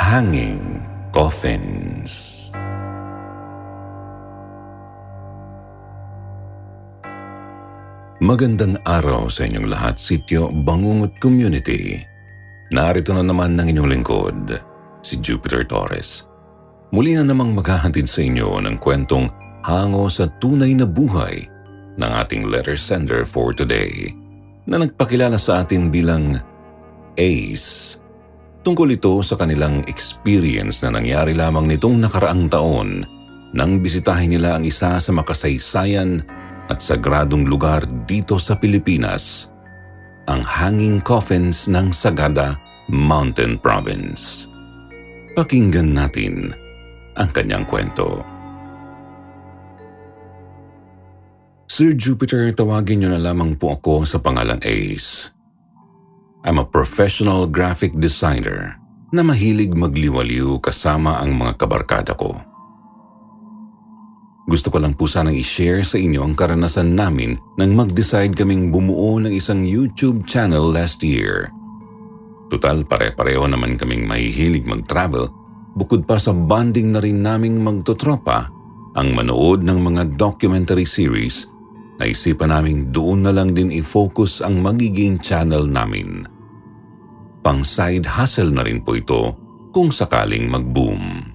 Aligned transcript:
Hanging 0.00 0.80
Coffins 1.12 2.48
Magandang 8.24 8.80
araw 8.88 9.28
sa 9.28 9.44
inyong 9.44 9.68
lahat, 9.68 10.00
Sityo 10.00 10.48
Bangungot 10.64 11.20
Community. 11.20 12.00
Narito 12.72 13.12
na 13.12 13.20
naman 13.20 13.60
ng 13.60 13.76
inyong 13.76 13.90
lingkod, 13.92 14.56
si 15.04 15.20
Jupiter 15.20 15.68
Torres. 15.68 16.24
Muli 16.96 17.20
na 17.20 17.28
namang 17.28 17.52
maghahantid 17.52 18.08
sa 18.08 18.24
inyo 18.24 18.56
ng 18.56 18.80
kwentong 18.80 19.28
hango 19.68 20.08
sa 20.08 20.32
tunay 20.40 20.72
na 20.80 20.88
buhay 20.88 21.44
ng 22.00 22.10
ating 22.24 22.48
letter 22.48 22.80
sender 22.80 23.28
for 23.28 23.52
today 23.52 24.08
na 24.64 24.80
nagpakilala 24.80 25.36
sa 25.36 25.60
atin 25.60 25.92
bilang 25.92 26.40
ACE. 27.20 27.99
Tungkol 28.60 28.92
ito 28.92 29.24
sa 29.24 29.40
kanilang 29.40 29.80
experience 29.88 30.84
na 30.84 30.92
nangyari 30.92 31.32
lamang 31.32 31.64
nitong 31.64 31.96
nakaraang 31.96 32.44
taon 32.52 33.08
nang 33.56 33.80
bisitahin 33.80 34.36
nila 34.36 34.60
ang 34.60 34.64
isa 34.68 35.00
sa 35.00 35.10
makasaysayan 35.16 36.20
at 36.68 36.78
sagradong 36.78 37.48
lugar 37.48 37.82
dito 38.06 38.38
sa 38.38 38.54
Pilipinas, 38.54 39.50
ang 40.30 40.44
Hanging 40.44 41.02
Coffins 41.02 41.66
ng 41.66 41.90
Sagada 41.90 42.54
Mountain 42.86 43.58
Province. 43.58 44.46
Pakinggan 45.34 45.96
natin 45.96 46.54
ang 47.18 47.32
kanyang 47.34 47.66
kwento. 47.66 48.22
Sir 51.66 51.96
Jupiter, 51.96 52.52
tawagin 52.52 53.02
niyo 53.02 53.08
na 53.10 53.18
lamang 53.18 53.56
po 53.56 53.72
ako 53.72 54.04
sa 54.04 54.20
pangalang 54.20 54.60
Ace. 54.62 55.39
I'm 56.40 56.56
a 56.56 56.64
professional 56.64 57.44
graphic 57.44 57.92
designer 58.00 58.80
na 59.12 59.20
mahilig 59.20 59.76
magliwaliw 59.76 60.56
kasama 60.64 61.20
ang 61.20 61.36
mga 61.36 61.60
kabarkada 61.60 62.16
ko. 62.16 62.32
Gusto 64.48 64.72
ko 64.72 64.80
lang 64.80 64.96
po 64.96 65.04
sanang 65.04 65.36
i-share 65.36 65.84
sa 65.84 66.00
inyo 66.00 66.24
ang 66.24 66.32
karanasan 66.32 66.96
namin 66.96 67.36
nang 67.60 67.76
mag-decide 67.76 68.32
kaming 68.32 68.72
bumuo 68.72 69.20
ng 69.20 69.36
isang 69.36 69.60
YouTube 69.60 70.24
channel 70.24 70.64
last 70.64 71.04
year. 71.04 71.52
Total 72.48 72.88
pare-pareho 72.88 73.44
naman 73.44 73.76
kaming 73.76 74.08
mahihilig 74.08 74.64
mag-travel 74.64 75.28
bukod 75.76 76.08
pa 76.08 76.16
sa 76.16 76.32
bonding 76.32 76.96
na 76.96 77.04
rin 77.04 77.20
naming 77.20 77.60
magtotropa 77.60 78.48
ang 78.96 79.12
manood 79.12 79.60
ng 79.60 79.76
mga 79.76 80.16
documentary 80.16 80.88
series 80.88 81.49
naisipan 82.00 82.48
naming 82.48 82.88
doon 82.88 83.28
na 83.28 83.32
lang 83.36 83.52
din 83.52 83.68
i-focus 83.68 84.40
ang 84.40 84.64
magiging 84.64 85.20
channel 85.20 85.68
namin. 85.68 86.24
Pang 87.44 87.60
side 87.60 88.08
hustle 88.08 88.52
na 88.52 88.64
rin 88.64 88.80
po 88.80 88.96
ito 88.96 89.36
kung 89.70 89.92
sakaling 89.92 90.48
mag-boom. 90.48 91.30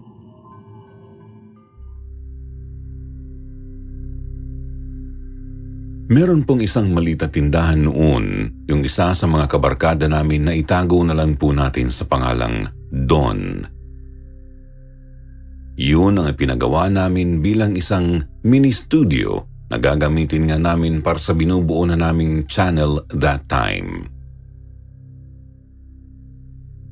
Meron 6.05 6.45
pong 6.45 6.61
isang 6.61 6.93
malita 6.93 7.25
tindahan 7.25 7.81
noon, 7.81 8.25
yung 8.69 8.85
isa 8.85 9.09
sa 9.17 9.25
mga 9.25 9.49
kabarkada 9.49 10.05
namin 10.05 10.45
na 10.45 10.53
itago 10.53 11.01
na 11.01 11.17
lang 11.17 11.33
po 11.33 11.49
natin 11.49 11.89
sa 11.89 12.05
pangalang 12.05 12.69
Don. 12.93 13.65
Yun 15.75 16.21
ang 16.21 16.29
pinagawa 16.37 16.93
namin 16.93 17.41
bilang 17.41 17.73
isang 17.73 18.21
mini 18.45 18.69
studio 19.75 19.91
na 19.91 19.99
gagamitin 19.99 20.47
nga 20.47 20.57
namin 20.57 21.03
para 21.03 21.19
sa 21.19 21.35
binubuo 21.35 21.83
na 21.83 21.99
naming 21.99 22.47
channel 22.47 23.03
that 23.11 23.43
time. 23.51 24.07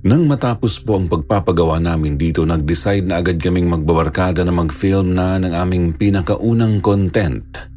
Nang 0.04 0.28
matapos 0.28 0.84
po 0.84 1.00
ang 1.00 1.08
pagpapagawa 1.08 1.80
namin 1.80 2.20
dito, 2.20 2.44
nag-decide 2.44 3.08
na 3.08 3.24
agad 3.24 3.40
kaming 3.40 3.72
magbabarkada 3.72 4.44
na 4.44 4.52
mag-film 4.52 5.16
na 5.16 5.40
ng 5.40 5.56
aming 5.56 5.96
pinakaunang 5.96 6.84
content– 6.84 7.48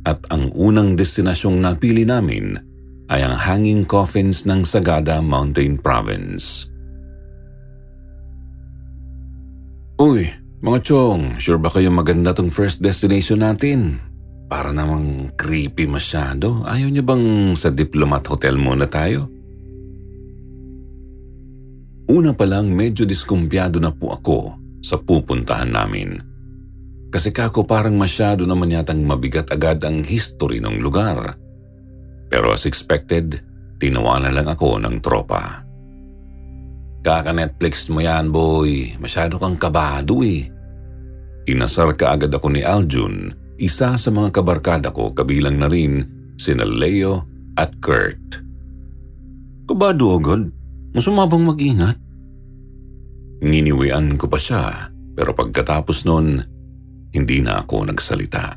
at 0.00 0.20
ang 0.32 0.48
unang 0.56 0.96
destinasyong 0.96 1.60
napili 1.60 2.08
namin 2.08 2.56
ay 3.12 3.20
ang 3.20 3.36
hanging 3.36 3.84
coffins 3.84 4.48
ng 4.48 4.64
Sagada 4.64 5.20
Mountain 5.20 5.76
Province. 5.76 6.72
Uy, 10.00 10.24
mga 10.64 10.78
chong, 10.80 11.36
sure 11.36 11.60
ba 11.60 11.68
kayo 11.68 11.92
maganda 11.92 12.32
tong 12.32 12.48
first 12.48 12.80
destination 12.80 13.44
natin? 13.44 14.00
Para 14.50 14.74
namang 14.74 15.30
creepy 15.38 15.86
masyado. 15.86 16.66
Ayaw 16.66 16.90
niyo 16.90 17.06
bang 17.06 17.54
sa 17.54 17.70
Diplomat 17.70 18.26
Hotel 18.26 18.58
muna 18.58 18.90
tayo? 18.90 19.30
Una 22.10 22.34
pa 22.34 22.42
lang 22.50 22.74
medyo 22.74 23.06
diskumpiyado 23.06 23.78
na 23.78 23.94
po 23.94 24.10
ako 24.10 24.58
sa 24.82 24.98
pupuntahan 24.98 25.70
namin. 25.70 26.18
Kasi 27.14 27.30
kako 27.30 27.62
parang 27.62 27.94
masyado 27.94 28.42
naman 28.42 28.74
yatang 28.74 29.06
mabigat 29.06 29.54
agad 29.54 29.78
ang 29.86 30.02
history 30.02 30.58
ng 30.58 30.82
lugar. 30.82 31.38
Pero 32.26 32.50
as 32.50 32.66
expected, 32.66 33.38
tinawanan 33.78 34.34
lang 34.34 34.50
ako 34.50 34.82
ng 34.82 34.98
tropa. 34.98 35.62
Kaka-Netflix 37.06 37.86
mo 37.94 38.02
yan, 38.02 38.34
boy. 38.34 38.98
Masyado 38.98 39.38
kang 39.38 39.54
kabado 39.54 40.26
eh. 40.26 40.50
Inasar 41.46 41.94
ka 41.94 42.18
agad 42.18 42.34
ako 42.34 42.50
ni 42.50 42.66
Aljun, 42.66 43.30
isa 43.60 43.92
sa 43.94 44.08
mga 44.08 44.40
kabarkada 44.40 44.88
ko 44.88 45.12
kabilang 45.12 45.60
na 45.60 45.68
rin 45.68 46.08
sina 46.40 46.64
Leo 46.64 47.28
at 47.60 47.76
Kurt. 47.84 48.40
Kabado 49.68 50.16
agad? 50.16 50.48
Masama 50.96 51.28
bang 51.28 51.44
mag-ingat? 51.44 51.96
Nginiwian 53.44 54.16
ko 54.16 54.26
pa 54.26 54.40
siya, 54.40 54.90
pero 55.14 55.36
pagkatapos 55.36 56.08
nun, 56.08 56.40
hindi 57.12 57.38
na 57.44 57.62
ako 57.62 57.92
nagsalita. 57.92 58.56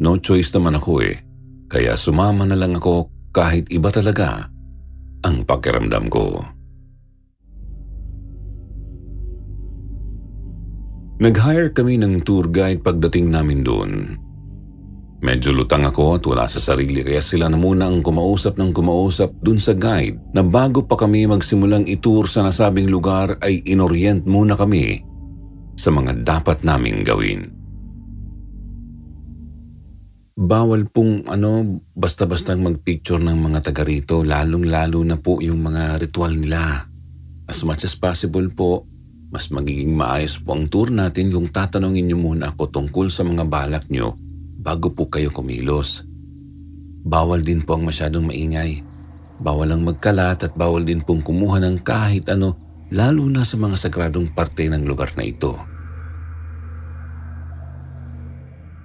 No 0.00 0.16
choice 0.16 0.50
naman 0.56 0.80
ako 0.80 1.04
eh, 1.04 1.16
kaya 1.68 1.94
sumama 1.94 2.48
na 2.48 2.56
lang 2.56 2.74
ako 2.74 3.12
kahit 3.30 3.68
iba 3.68 3.92
talaga 3.92 4.48
ang 5.20 5.44
pakiramdam 5.44 6.08
ko. 6.08 6.40
Nag-hire 11.20 11.68
kami 11.76 12.00
ng 12.00 12.24
tour 12.24 12.48
guide 12.48 12.80
pagdating 12.80 13.28
namin 13.28 13.60
doon. 13.60 14.16
Medyo 15.20 15.52
lutang 15.52 15.84
ako 15.84 16.16
at 16.16 16.24
wala 16.24 16.48
sa 16.48 16.64
sarili 16.64 17.04
kaya 17.04 17.20
sila 17.20 17.52
na 17.52 17.60
muna 17.60 17.92
ang 17.92 18.00
kumausap 18.00 18.56
ng 18.56 18.72
kumausap 18.72 19.28
dun 19.44 19.60
sa 19.60 19.76
guide 19.76 20.16
na 20.32 20.40
bago 20.40 20.88
pa 20.88 20.96
kami 20.96 21.28
magsimulang 21.28 21.84
itour 21.84 22.24
sa 22.24 22.40
nasabing 22.40 22.88
lugar 22.88 23.36
ay 23.44 23.60
inorient 23.68 24.24
muna 24.24 24.56
kami 24.56 25.04
sa 25.76 25.92
mga 25.92 26.24
dapat 26.24 26.64
naming 26.64 27.04
gawin. 27.04 27.52
Bawal 30.40 30.88
pong 30.88 31.28
ano, 31.28 31.84
basta-basta 31.92 32.56
magpicture 32.56 33.20
ng 33.20 33.44
mga 33.44 33.60
taga 33.60 33.84
rito, 33.84 34.24
lalong-lalo 34.24 35.04
na 35.04 35.20
po 35.20 35.44
yung 35.44 35.68
mga 35.68 36.00
ritual 36.00 36.32
nila. 36.32 36.88
As 37.44 37.60
much 37.60 37.84
as 37.84 37.92
possible 37.92 38.48
po, 38.48 38.88
mas 39.30 39.48
magiging 39.54 39.94
maayos 39.94 40.42
po 40.42 40.58
ang 40.58 40.66
tour 40.66 40.90
natin 40.90 41.30
kung 41.30 41.48
tatanungin 41.48 42.10
niyo 42.10 42.18
muna 42.18 42.50
ako 42.50 42.66
tungkol 42.74 43.06
sa 43.08 43.22
mga 43.22 43.46
balak 43.46 43.86
niyo 43.86 44.18
bago 44.58 44.90
po 44.90 45.06
kayo 45.06 45.30
kumilos. 45.30 46.02
Bawal 47.00 47.46
din 47.46 47.64
po 47.64 47.78
ang 47.78 47.88
masyadong 47.88 48.28
maingay. 48.28 48.82
Bawal 49.40 49.72
ang 49.72 49.86
magkalat 49.86 50.44
at 50.44 50.52
bawal 50.52 50.84
din 50.84 51.00
pong 51.00 51.24
kumuha 51.24 51.62
ng 51.64 51.80
kahit 51.80 52.28
ano, 52.28 52.58
lalo 52.92 53.24
na 53.30 53.46
sa 53.46 53.56
mga 53.56 53.78
sagradong 53.78 54.36
parte 54.36 54.68
ng 54.68 54.84
lugar 54.84 55.16
na 55.16 55.24
ito. 55.24 55.56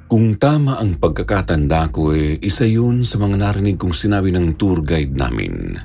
Kung 0.06 0.38
tama 0.38 0.78
ang 0.78 1.02
pagkakatanda 1.02 1.90
ko 1.90 2.14
eh, 2.14 2.38
isa 2.40 2.64
yun 2.64 3.02
sa 3.02 3.18
mga 3.18 3.42
narinig 3.42 3.76
kong 3.76 3.92
sinabi 3.92 4.30
ng 4.32 4.54
tour 4.56 4.86
guide 4.86 5.18
namin. 5.18 5.76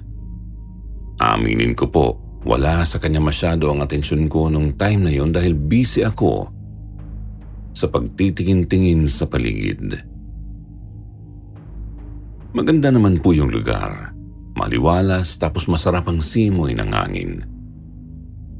Aminin 1.19 1.73
ko 1.73 1.89
po, 1.89 2.07
wala 2.45 2.81
sa 2.89 2.97
kanya 2.97 3.21
masyado 3.21 3.69
ang 3.69 3.85
atensyon 3.85 4.25
ko 4.31 4.49
nung 4.49 4.73
time 4.77 5.09
na 5.09 5.13
yon 5.13 5.29
dahil 5.29 5.53
busy 5.53 6.01
ako 6.01 6.49
sa 7.77 7.87
pagtitingin-tingin 7.89 9.05
sa 9.07 9.29
paligid. 9.29 10.01
Maganda 12.51 12.91
naman 12.91 13.23
po 13.23 13.31
yung 13.31 13.53
lugar. 13.53 14.11
Maliwalas 14.59 15.39
tapos 15.39 15.71
masarap 15.71 16.11
ang 16.11 16.19
simoy 16.19 16.75
ng 16.75 16.91
hangin. 16.91 17.33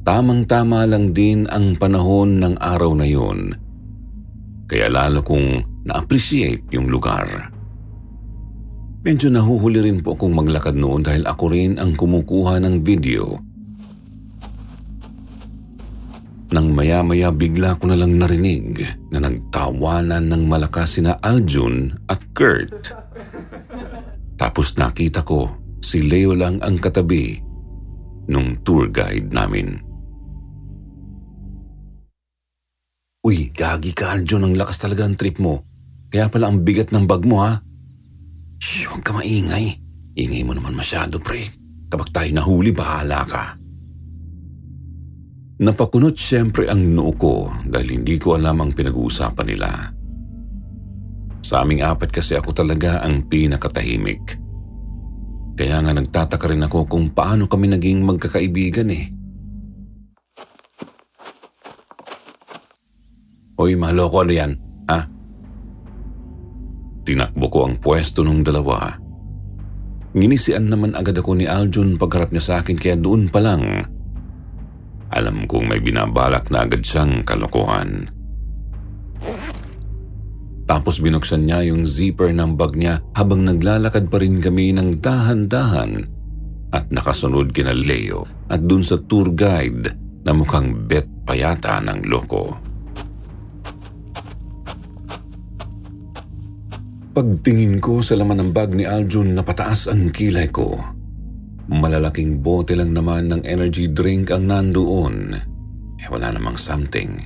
Tamang-tama 0.01 0.87
lang 0.87 1.13
din 1.13 1.45
ang 1.51 1.77
panahon 1.77 2.41
ng 2.41 2.55
araw 2.57 2.95
na 2.97 3.05
yun. 3.05 3.53
Kaya 4.65 4.87
lalo 4.87 5.21
kong 5.21 5.83
na-appreciate 5.85 6.71
yung 6.71 6.87
lugar. 6.87 7.51
Medyo 9.01 9.33
nahuhuli 9.33 9.83
rin 9.83 9.99
po 9.99 10.15
akong 10.15 10.31
maglakad 10.31 10.77
noon 10.77 11.03
dahil 11.03 11.27
ako 11.27 11.45
rin 11.51 11.75
ang 11.81 11.97
kumukuha 11.97 12.61
ng 12.63 12.85
video. 12.85 13.50
Nang 16.51 16.75
maya-maya 16.75 17.31
bigla 17.31 17.79
ko 17.79 17.87
na 17.87 17.95
lang 17.95 18.19
narinig 18.19 18.83
na 19.07 19.23
nagtawanan 19.23 20.27
ng 20.27 20.43
malakas 20.51 20.99
sina 20.99 21.15
Aljun 21.23 21.95
at 22.11 22.19
Kurt. 22.35 22.91
Tapos 24.35 24.75
nakita 24.75 25.23
ko 25.23 25.47
si 25.79 26.03
Leo 26.03 26.35
lang 26.35 26.59
ang 26.59 26.75
katabi 26.75 27.39
nung 28.27 28.59
tour 28.67 28.91
guide 28.91 29.31
namin. 29.31 29.79
Uy, 33.21 33.53
gagi 33.53 33.95
ka 33.95 34.17
Aljun, 34.17 34.51
ang 34.51 34.55
lakas 34.57 34.81
talaga 34.81 35.07
ng 35.07 35.15
trip 35.15 35.39
mo. 35.39 35.63
Kaya 36.11 36.27
pala 36.27 36.51
ang 36.51 36.67
bigat 36.67 36.91
ng 36.91 37.07
bag 37.07 37.23
mo 37.23 37.47
ha. 37.47 37.63
Shh, 38.59 38.91
huwag 38.91 39.05
ka 39.07 39.15
maingay. 39.15 39.77
Ingay 40.19 40.43
mo 40.43 40.51
naman 40.51 40.75
masyado, 40.75 41.15
pre. 41.21 41.47
Kapag 41.87 42.11
tayo 42.11 42.29
nahuli, 42.33 42.75
bahala 42.75 43.23
ka. 43.23 43.60
Napakunot 45.61 46.17
siyempre 46.17 46.65
ang 46.73 46.81
noo 46.97 47.13
ko 47.13 47.45
dahil 47.69 48.01
hindi 48.01 48.17
ko 48.17 48.33
alam 48.33 48.65
ang 48.65 48.73
pinag-uusapan 48.73 49.45
nila. 49.45 49.69
Sa 51.45 51.61
aming 51.61 51.85
apat 51.85 52.09
kasi 52.09 52.33
ako 52.33 52.49
talaga 52.49 53.05
ang 53.05 53.29
pinakatahimik. 53.29 54.41
Kaya 55.53 55.85
nga 55.85 55.93
nagtataka 55.93 56.49
rin 56.49 56.65
ako 56.65 56.89
kung 56.89 57.13
paano 57.13 57.45
kami 57.45 57.69
naging 57.77 58.01
magkakaibigan 58.01 58.89
eh. 58.89 59.05
Hoy, 63.61 63.77
maloko 63.77 64.25
ano 64.25 64.33
yan, 64.33 64.51
ha? 64.89 65.05
Tinakbo 67.05 67.45
ko 67.53 67.69
ang 67.69 67.77
pwesto 67.77 68.25
ng 68.25 68.41
dalawa. 68.41 68.97
Nginisian 70.17 70.73
naman 70.73 70.97
agad 70.97 71.21
ako 71.21 71.37
ni 71.37 71.45
Aljun 71.45 72.01
pagharap 72.01 72.33
niya 72.33 72.41
sa 72.41 72.53
akin 72.65 72.81
kaya 72.81 72.97
doon 72.97 73.29
pa 73.29 73.37
lang 73.37 73.61
alam 75.11 75.43
kong 75.45 75.67
may 75.67 75.83
binabalak 75.83 76.47
na 76.47 76.63
agad 76.63 76.81
siyang 76.87 77.27
kalokohan. 77.27 78.07
Tapos 80.71 81.03
binuksan 81.03 81.51
niya 81.51 81.67
yung 81.67 81.83
zipper 81.83 82.31
ng 82.31 82.55
bag 82.55 82.79
niya 82.79 83.03
habang 83.11 83.43
naglalakad 83.43 84.07
pa 84.07 84.23
rin 84.23 84.39
kami 84.39 84.71
ng 84.71 85.03
dahan-dahan 85.03 86.07
at 86.71 86.87
nakasunod 86.87 87.51
kina 87.51 87.75
Leo 87.75 88.23
at 88.47 88.63
dun 88.63 88.79
sa 88.79 88.95
tour 89.03 89.35
guide 89.35 89.91
na 90.23 90.31
mukhang 90.31 90.87
bet 90.87 91.07
payata 91.27 91.75
ng 91.83 92.07
loko. 92.07 92.55
Pagtingin 97.11 97.83
ko 97.83 97.99
sa 97.99 98.15
laman 98.15 98.39
ng 98.39 98.51
bag 98.55 98.71
ni 98.71 98.87
Aljun 98.87 99.35
na 99.35 99.43
pataas 99.43 99.91
ang 99.91 100.15
kilay 100.15 100.47
ko. 100.47 100.79
Malalaking 101.71 102.43
bote 102.43 102.75
lang 102.75 102.91
naman 102.91 103.31
ng 103.31 103.41
energy 103.47 103.87
drink 103.87 104.27
ang 104.27 104.51
nandoon. 104.51 105.15
Eh 105.95 106.07
wala 106.11 106.35
namang 106.35 106.59
something. 106.59 107.23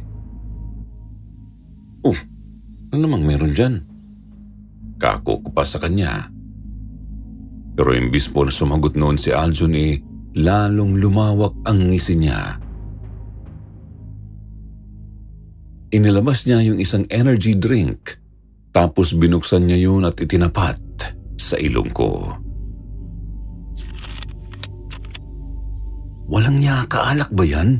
Oh, 2.06 2.14
ano 2.94 3.00
namang 3.02 3.26
meron 3.26 3.58
dyan? 3.58 3.82
Kako 5.02 5.42
ko 5.42 5.50
pa 5.50 5.66
sa 5.66 5.82
kanya. 5.82 6.30
Pero 7.74 7.90
imbis 7.98 8.30
po 8.30 8.46
na 8.46 8.54
sumagot 8.54 8.94
noon 8.94 9.18
si 9.18 9.34
Aljun 9.34 9.74
eh, 9.74 9.98
lalong 10.38 11.02
lumawak 11.02 11.66
ang 11.66 11.90
ngisi 11.90 12.14
niya. 12.14 12.62
Inilabas 15.90 16.46
niya 16.46 16.62
yung 16.62 16.78
isang 16.78 17.10
energy 17.10 17.58
drink 17.58 18.22
tapos 18.76 19.16
binuksan 19.18 19.66
niya 19.66 19.90
yun 19.90 20.06
at 20.06 20.22
itinapat 20.22 20.78
sa 21.42 21.58
ilong 21.58 21.90
ko. 21.90 22.45
Walang 26.26 26.58
niya 26.58 26.86
kaalak 26.90 27.30
ba 27.34 27.46
yan? 27.46 27.78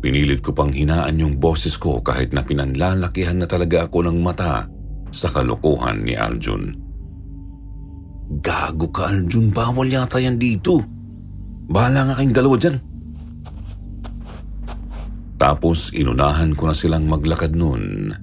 Pinilit 0.00 0.40
ko 0.40 0.56
pang 0.56 0.72
hinaan 0.72 1.20
yung 1.20 1.36
boses 1.36 1.76
ko 1.76 2.00
kahit 2.00 2.32
na 2.32 2.40
pinanlalakihan 2.40 3.36
na 3.36 3.48
talaga 3.48 3.88
ako 3.88 4.08
ng 4.08 4.18
mata 4.24 4.64
sa 5.12 5.28
kalokohan 5.28 6.04
ni 6.04 6.16
Aljun. 6.16 6.72
Gago 8.40 8.88
ka 8.88 9.12
Aljun, 9.12 9.52
bawal 9.52 9.88
yata 9.88 10.20
yan 10.20 10.40
dito. 10.40 10.80
Bahala 11.66 12.08
nga 12.08 12.16
kayong 12.16 12.36
dalawa 12.36 12.56
dyan. 12.56 12.76
Tapos 15.36 15.92
inunahan 15.92 16.56
ko 16.56 16.72
na 16.72 16.74
silang 16.76 17.04
maglakad 17.04 17.52
noon. 17.52 18.14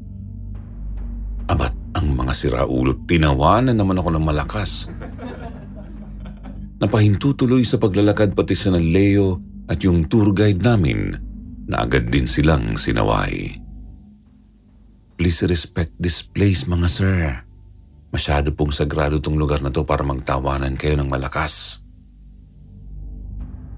Abat 1.45 1.75
ang 1.93 2.17
mga 2.17 2.33
siraulot, 2.33 3.05
tinawanan 3.05 3.77
naman 3.77 4.01
ako 4.01 4.09
ng 4.17 4.25
malakas. 4.25 4.89
Napahinto 6.83 7.31
tuloy 7.31 7.63
sa 7.63 7.79
paglalakad 7.79 8.35
pati 8.35 8.59
sa 8.59 8.75
Leo 8.75 9.39
at 9.71 9.79
yung 9.87 10.11
tour 10.11 10.35
guide 10.35 10.59
namin 10.59 11.15
na 11.71 11.87
agad 11.87 12.11
din 12.11 12.27
silang 12.27 12.75
sinaway. 12.75 13.55
Please 15.15 15.47
respect 15.47 15.95
this 15.95 16.19
place 16.27 16.67
mga 16.67 16.87
sir. 16.91 17.39
Masyado 18.11 18.51
pong 18.51 18.75
sagrado 18.75 19.23
tong 19.23 19.39
lugar 19.39 19.63
na 19.63 19.71
to 19.71 19.87
para 19.87 20.03
magtawanan 20.03 20.75
kayo 20.75 20.99
ng 20.99 21.07
malakas. 21.07 21.79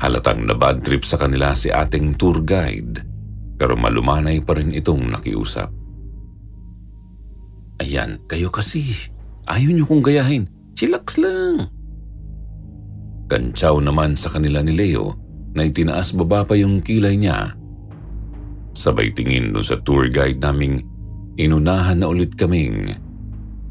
Halatang 0.01 0.49
na 0.49 0.57
bad 0.57 0.81
trip 0.81 1.05
sa 1.05 1.21
kanila 1.21 1.53
si 1.53 1.69
ating 1.69 2.17
tour 2.17 2.41
guide 2.41 3.05
pero 3.53 3.77
malumanay 3.77 4.41
pa 4.41 4.57
rin 4.57 4.73
itong 4.73 5.13
nakiusap. 5.13 5.69
Ayan, 7.85 8.17
kayo 8.25 8.49
kasi. 8.49 8.81
Ayaw 9.45 9.69
niyo 9.69 9.85
kong 9.85 10.01
gayahin. 10.01 10.49
Chillax 10.73 11.21
lang. 11.21 11.74
Kantsaw 13.25 13.81
naman 13.81 14.13
sa 14.13 14.29
kanila 14.29 14.61
ni 14.61 14.77
Leo 14.77 15.17
na 15.57 15.65
itinaas 15.65 16.13
baba 16.13 16.45
pa 16.45 16.53
yung 16.53 16.83
kilay 16.85 17.17
niya. 17.17 17.57
Sabay 18.75 19.15
tingin 19.15 19.55
doon 19.55 19.65
sa 19.65 19.79
tour 19.81 20.11
guide 20.11 20.37
naming 20.37 20.83
inunahan 21.39 21.97
na 21.97 22.11
ulit 22.11 22.35
kaming 22.37 22.93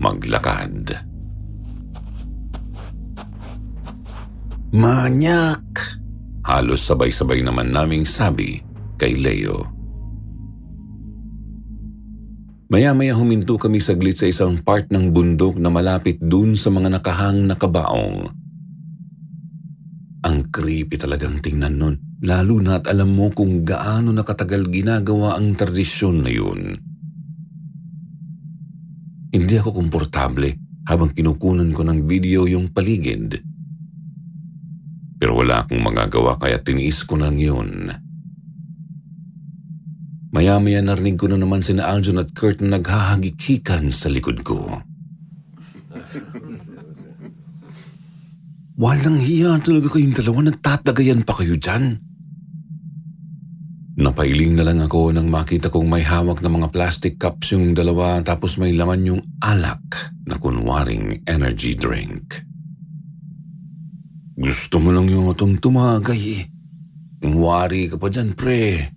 maglakad. 0.01 0.91
Manyak! 4.75 5.63
Halos 6.45 6.83
sabay-sabay 6.83 7.47
naman 7.47 7.71
naming 7.71 8.03
sabi 8.03 8.59
kay 8.99 9.15
Leo. 9.15 9.63
Maya-maya 12.75 13.15
huminto 13.15 13.55
kami 13.55 13.79
saglit 13.79 14.19
sa 14.19 14.27
isang 14.27 14.59
part 14.59 14.91
ng 14.91 15.15
bundok 15.15 15.63
na 15.63 15.71
malapit 15.71 16.19
dun 16.19 16.59
sa 16.59 16.75
mga 16.75 16.99
nakahang 16.99 17.47
na 17.47 17.55
kabaong. 17.55 18.44
Ang 20.25 20.49
creepy 20.49 20.97
talagang 20.97 21.45
tingnan 21.45 21.77
nun, 21.77 21.95
lalo 22.25 22.57
na 22.57 22.81
at 22.81 22.89
alam 22.89 23.13
mo 23.13 23.29
kung 23.29 23.61
gaano 23.61 24.09
nakatagal 24.09 24.73
ginagawa 24.73 25.37
ang 25.37 25.53
tradisyon 25.53 26.25
na 26.25 26.33
yun. 26.33 26.81
Hindi 29.35 29.55
ako 29.61 29.85
komportable 29.85 30.57
habang 30.89 31.13
kinukunan 31.13 31.77
ko 31.77 31.85
ng 31.85 32.09
video 32.09 32.49
yung 32.49 32.73
paligid. 32.73 33.37
Pero 35.21 35.37
wala 35.37 35.65
akong 35.65 35.81
magagawa 35.85 36.41
kaya 36.41 36.57
tiniis 36.57 37.05
ko 37.05 37.21
lang 37.21 37.37
yun. 37.37 37.93
Maya-maya 40.33 40.81
narinig 40.81 41.21
ko 41.21 41.29
na 41.29 41.37
naman 41.37 41.61
sina 41.61 41.87
Aljon 41.87 42.19
at 42.19 42.33
Kurt 42.33 42.65
na 42.65 42.81
naghahagikikan 42.81 43.93
sa 43.93 44.09
likod 44.09 44.41
ko. 44.41 44.83
Walang 48.75 49.23
hiya 49.23 49.55
talaga 49.63 49.87
kayong 49.95 50.19
dalawa, 50.19 50.51
nagtatagayan 50.51 51.23
pa 51.23 51.39
kayo 51.39 51.55
dyan. 51.55 52.03
Napailing 53.95 54.59
na 54.59 54.67
lang 54.67 54.83
ako 54.83 55.15
nang 55.15 55.31
makita 55.31 55.71
kong 55.71 55.87
may 55.87 56.03
hawak 56.03 56.43
na 56.43 56.51
mga 56.51 56.75
plastic 56.75 57.15
cups 57.15 57.55
yung 57.55 57.79
dalawa 57.79 58.19
tapos 58.27 58.59
may 58.59 58.75
laman 58.75 59.07
yung 59.07 59.23
alak 59.39 60.11
na 60.27 60.35
kunwaring 60.35 61.23
energy 61.31 61.79
drink. 61.79 62.43
Gusto 64.35 64.83
mo 64.83 64.91
lang 64.91 65.07
yung 65.07 65.31
atong 65.31 65.63
tumagay 65.63 66.23
eh. 66.43 66.45
Wari 67.23 67.87
ka 67.87 67.97
pa 67.97 68.11
dyan, 68.11 68.35
pre. 68.35 68.91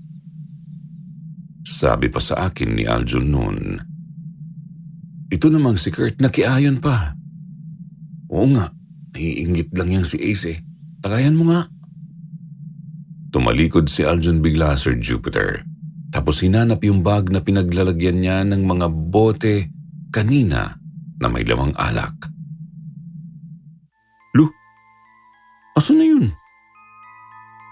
Sabi 1.62 2.10
pa 2.10 2.18
sa 2.18 2.50
akin 2.50 2.74
ni 2.74 2.84
Aljun 2.90 3.28
noon. 3.30 3.60
Ito 5.30 5.46
namang 5.54 5.78
si 5.78 5.94
Kurt 5.94 6.18
nakiayon 6.18 6.82
pa. 6.82 7.14
Oo 8.34 8.50
nga, 8.50 8.74
Naiingit 9.18 9.74
lang 9.74 9.90
yang 9.90 10.06
si 10.06 10.22
Ace 10.22 10.46
eh. 10.46 10.60
Tagayan 11.02 11.34
mo 11.34 11.50
nga. 11.50 11.66
Tumalikod 13.34 13.90
si 13.90 14.06
Aljon 14.06 14.46
bigla, 14.46 14.78
Sir 14.78 15.02
Jupiter. 15.02 15.66
Tapos 16.14 16.46
hinanap 16.46 16.86
yung 16.86 17.02
bag 17.02 17.34
na 17.34 17.42
pinaglalagyan 17.42 18.22
niya 18.22 18.46
ng 18.46 18.62
mga 18.62 18.88
bote 18.94 19.74
kanina 20.14 20.78
na 21.18 21.28
may 21.34 21.42
lamang 21.42 21.74
alak. 21.82 22.14
Lu, 24.38 24.46
Asan 25.74 25.98
na 25.98 26.06
yun? 26.06 26.30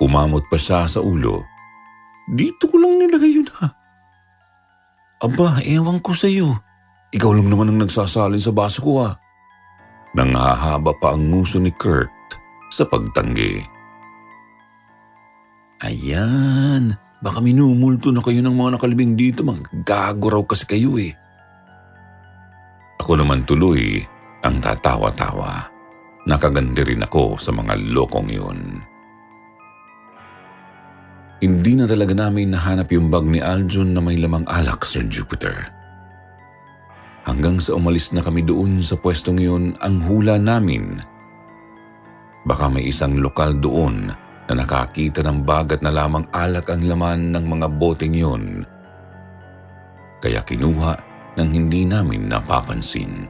Kumamot 0.01 0.49
pa 0.49 0.57
siya 0.57 0.89
sa 0.89 0.97
ulo. 0.97 1.45
Dito 2.25 2.65
ko 2.65 2.81
lang 2.81 2.97
nilagay 2.97 3.37
yun 3.37 3.49
ha. 3.61 3.69
Aba, 5.21 5.61
ewan 5.61 6.01
ko 6.01 6.17
sa 6.17 6.25
iyo. 6.25 6.57
Ikaw 7.13 7.31
lang 7.37 7.53
naman 7.53 7.69
ang 7.69 7.85
nagsasalin 7.85 8.41
sa 8.41 8.49
baso 8.49 8.81
ko 8.81 9.05
ha. 9.05 9.21
Nangahaba 10.15 10.95
pa 10.95 11.12
ang 11.12 11.27
nguso 11.27 11.60
ni 11.60 11.75
Kurt 11.75 12.10
sa 12.72 12.88
pagtanggi. 12.88 13.60
Ayan, 15.84 16.95
baka 17.19 17.43
minumulto 17.43 18.15
na 18.15 18.24
kayo 18.24 18.39
ng 18.39 18.55
mga 18.55 18.79
nakalibing 18.79 19.19
dito. 19.19 19.43
Maggago 19.43 20.31
raw 20.31 20.43
kasi 20.48 20.63
kayo 20.63 20.95
eh. 20.95 21.12
Ako 23.03 23.19
naman 23.19 23.43
tuloy 23.43 24.01
ang 24.41 24.63
tatawa-tawa. 24.63 25.67
Nakagandi 26.25 26.81
rin 26.81 27.05
ako 27.05 27.38
sa 27.38 27.51
mga 27.51 27.75
lokong 27.91 28.29
yun. 28.31 28.60
Hindi 31.43 31.77
na 31.77 31.86
talaga 31.86 32.15
namin 32.15 32.55
nahanap 32.55 32.89
yung 32.89 33.12
bag 33.12 33.27
ni 33.27 33.43
Aljon 33.43 33.91
na 33.91 34.01
may 34.01 34.17
lamang 34.17 34.48
alak, 34.48 34.88
Sir 34.88 35.05
Jupiter. 35.05 35.69
Hanggang 37.25 37.58
sa 37.58 37.74
umalis 37.74 38.13
na 38.13 38.22
kami 38.22 38.46
doon 38.46 38.86
sa 38.86 38.94
pwestong 39.01 39.41
yun, 39.41 39.74
ang 39.82 39.98
hula 40.05 40.38
namin. 40.38 41.01
Baka 42.46 42.70
may 42.70 42.86
isang 42.86 43.17
lokal 43.17 43.58
doon 43.58 44.13
na 44.46 44.53
nakakita 44.53 45.25
ng 45.25 45.41
bagat 45.41 45.82
na 45.82 45.89
lamang 45.89 46.22
alak 46.29 46.70
ang 46.70 46.86
laman 46.86 47.34
ng 47.34 47.46
mga 47.50 47.67
boteng 47.82 48.13
yun. 48.13 48.62
Kaya 50.22 50.46
kinuha 50.46 50.94
nang 51.34 51.50
hindi 51.50 51.89
namin 51.89 52.29
napapansin. 52.29 53.25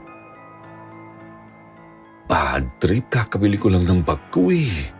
Bad 2.25 2.81
trip, 2.83 3.07
kakabili 3.07 3.55
ko 3.55 3.71
lang 3.71 3.87
ng 3.87 4.01
bag 4.03 4.19
eh. 4.51 4.91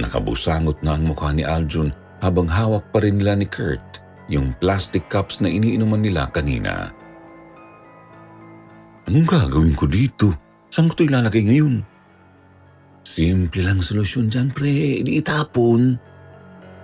Nakabusangot 0.00 0.82
na 0.82 0.98
ang 0.98 1.06
mukha 1.06 1.30
ni 1.30 1.44
Aljun 1.44 1.92
habang 2.24 2.48
hawak 2.48 2.88
pa 2.90 2.98
rin 3.04 3.20
nila 3.20 3.36
ni 3.36 3.46
Kurt 3.46 4.00
yung 4.26 4.56
plastic 4.58 5.06
cups 5.06 5.38
na 5.38 5.48
iniinuman 5.52 6.02
nila 6.02 6.26
kanina. 6.32 6.95
Anong 9.06 9.26
gagawin 9.26 9.78
ko 9.78 9.86
dito? 9.86 10.34
Saan 10.66 10.90
ko 10.90 10.98
ito 10.98 11.06
ilalagay 11.06 11.46
ngayon? 11.46 11.74
Simple 13.06 13.62
lang 13.62 13.78
solusyon 13.78 14.26
dyan, 14.26 14.50
pre. 14.50 15.06
Di 15.06 15.22
itapon. 15.22 15.94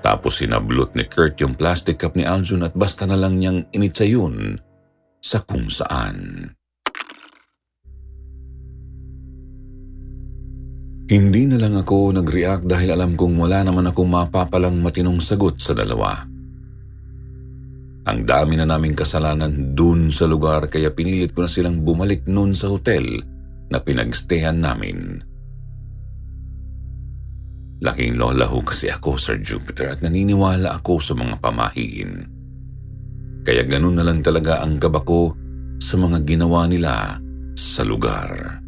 Tapos 0.07 0.39
sinablot 0.39 0.95
ni 0.95 1.07
Kurt 1.11 1.39
yung 1.43 1.59
plastic 1.59 1.99
cup 1.99 2.15
ni 2.15 2.23
Aljun 2.23 2.67
at 2.67 2.75
basta 2.79 3.07
na 3.07 3.19
lang 3.19 3.39
niyang 3.39 3.67
initsa 3.75 4.07
yun 4.07 4.55
sa 5.19 5.43
kung 5.43 5.67
saan. 5.67 6.47
Hindi 11.11 11.43
na 11.45 11.59
lang 11.59 11.75
ako 11.75 12.23
nag-react 12.23 12.65
dahil 12.65 12.95
alam 12.95 13.19
kong 13.19 13.35
wala 13.35 13.67
naman 13.67 13.91
akong 13.91 14.09
mapapalang 14.09 14.79
matinong 14.79 15.19
sagot 15.19 15.59
sa 15.59 15.75
dalawa. 15.75 16.32
Ang 18.03 18.27
dami 18.27 18.59
na 18.59 18.67
naming 18.67 18.99
kasalanan 18.99 19.79
dun 19.79 20.11
sa 20.11 20.27
lugar 20.27 20.67
kaya 20.67 20.91
pinilit 20.91 21.31
ko 21.31 21.47
na 21.47 21.51
silang 21.51 21.87
bumalik 21.87 22.27
nun 22.27 22.51
sa 22.51 22.67
hotel 22.67 23.23
na 23.71 23.79
pinagstehan 23.79 24.59
namin. 24.59 25.23
Laking 27.83 28.15
lola 28.15 28.47
ho 28.47 28.63
kasi 28.63 28.91
ako, 28.91 29.19
Sir 29.19 29.43
Jupiter, 29.43 29.91
at 29.91 30.03
naniniwala 30.03 30.71
ako 30.83 31.03
sa 31.03 31.15
mga 31.19 31.39
pamahiin. 31.43 32.13
Kaya 33.43 33.63
ganun 33.67 33.99
na 33.99 34.07
lang 34.07 34.23
talaga 34.23 34.63
ang 34.63 34.79
gaba 34.79 35.03
ko 35.03 35.35
sa 35.83 35.99
mga 35.99 36.23
ginawa 36.23 36.71
nila 36.71 37.19
sa 37.59 37.83
lugar. 37.83 38.63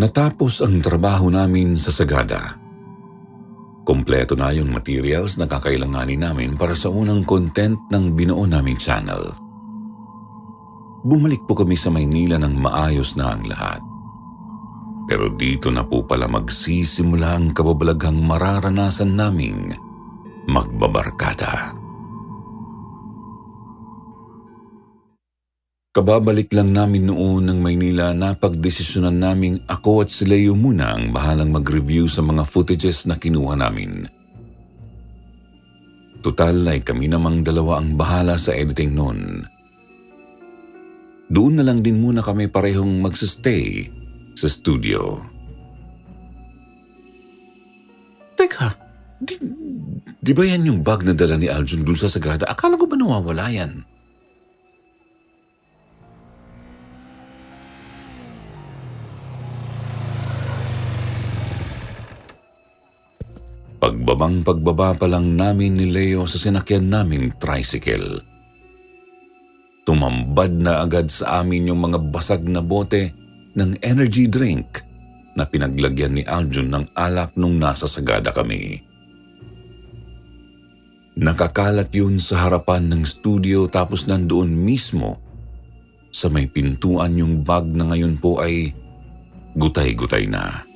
Natapos 0.00 0.64
ang 0.64 0.80
trabaho 0.80 1.28
namin 1.28 1.76
sa 1.76 1.92
Sagada. 1.92 2.63
Kompleto 3.84 4.32
na 4.32 4.48
yung 4.48 4.72
materials 4.72 5.36
na 5.36 5.44
kakailanganin 5.44 6.24
namin 6.24 6.50
para 6.56 6.72
sa 6.72 6.88
unang 6.88 7.20
content 7.28 7.76
ng 7.92 8.16
binuo 8.16 8.48
naming 8.48 8.80
channel. 8.80 9.36
Bumalik 11.04 11.44
po 11.44 11.52
kami 11.52 11.76
sa 11.76 11.92
Maynila 11.92 12.40
ng 12.40 12.56
maayos 12.56 13.12
na 13.12 13.36
ang 13.36 13.44
lahat. 13.44 13.84
Pero 15.04 15.28
dito 15.36 15.68
na 15.68 15.84
po 15.84 16.00
pala 16.00 16.24
magsisimula 16.24 17.36
ang 17.36 17.52
kababalaghang 17.52 18.24
mararanasan 18.24 19.12
naming 19.12 19.76
magbabarkada. 20.48 21.83
Kababalik 25.94 26.50
lang 26.50 26.74
namin 26.74 27.06
noon 27.06 27.46
ng 27.46 27.62
Maynila 27.62 28.10
na 28.10 28.34
pagdesisyonan 28.34 29.14
naming 29.14 29.62
ako 29.70 30.02
at 30.02 30.10
si 30.10 30.26
Leo 30.26 30.58
muna 30.58 30.90
ang 30.90 31.14
bahalang 31.14 31.54
mag-review 31.54 32.10
sa 32.10 32.18
mga 32.18 32.42
footages 32.42 33.06
na 33.06 33.14
kinuha 33.14 33.54
namin. 33.54 34.02
Total 36.18 36.58
ay 36.66 36.82
kami 36.82 37.06
namang 37.06 37.46
dalawa 37.46 37.78
ang 37.78 37.94
bahala 37.94 38.34
sa 38.34 38.50
editing 38.50 38.90
noon. 38.90 39.46
Doon 41.30 41.62
na 41.62 41.62
lang 41.62 41.78
din 41.78 42.02
muna 42.02 42.26
kami 42.26 42.50
parehong 42.50 42.98
magsistay 42.98 43.86
sa 44.34 44.50
studio. 44.50 45.22
Teka, 48.34 48.68
di, 49.22 49.38
di 50.18 50.32
ba 50.34 50.42
yan 50.42 50.66
yung 50.66 50.82
bag 50.82 51.06
na 51.06 51.14
dala 51.14 51.38
ni 51.38 51.46
Aljun 51.46 51.86
dun 51.86 51.94
sa 51.94 52.10
Sagada? 52.10 52.50
Akala 52.50 52.74
ko 52.74 52.90
ba 52.90 52.98
nawawala 52.98 53.46
yan? 53.46 53.93
Pagbabang 63.84 64.40
pagbaba 64.40 64.96
pa 64.96 65.04
lang 65.04 65.36
namin 65.36 65.76
ni 65.76 65.92
Leo 65.92 66.24
sa 66.24 66.40
sinakyan 66.40 66.88
naming 66.88 67.36
tricycle. 67.36 68.16
Tumambad 69.84 70.56
na 70.56 70.80
agad 70.80 71.12
sa 71.12 71.44
amin 71.44 71.68
yung 71.68 71.84
mga 71.84 72.00
basag 72.08 72.48
na 72.48 72.64
bote 72.64 73.12
ng 73.52 73.76
energy 73.84 74.24
drink 74.24 74.80
na 75.36 75.44
pinaglagyan 75.44 76.16
ni 76.16 76.24
Aljun 76.24 76.72
ng 76.72 76.96
alak 76.96 77.36
nung 77.36 77.60
nasa 77.60 77.84
sagada 77.84 78.32
kami. 78.32 78.80
Nakakalat 81.20 81.92
yun 81.92 82.16
sa 82.16 82.48
harapan 82.48 82.88
ng 82.88 83.04
studio 83.04 83.68
tapos 83.68 84.08
nandoon 84.08 84.48
mismo 84.48 85.20
sa 86.08 86.32
may 86.32 86.48
pintuan 86.48 87.20
yung 87.20 87.44
bag 87.44 87.68
na 87.68 87.92
ngayon 87.92 88.16
po 88.16 88.40
ay 88.40 88.72
gutay-gutay 89.52 90.24
na. 90.24 90.72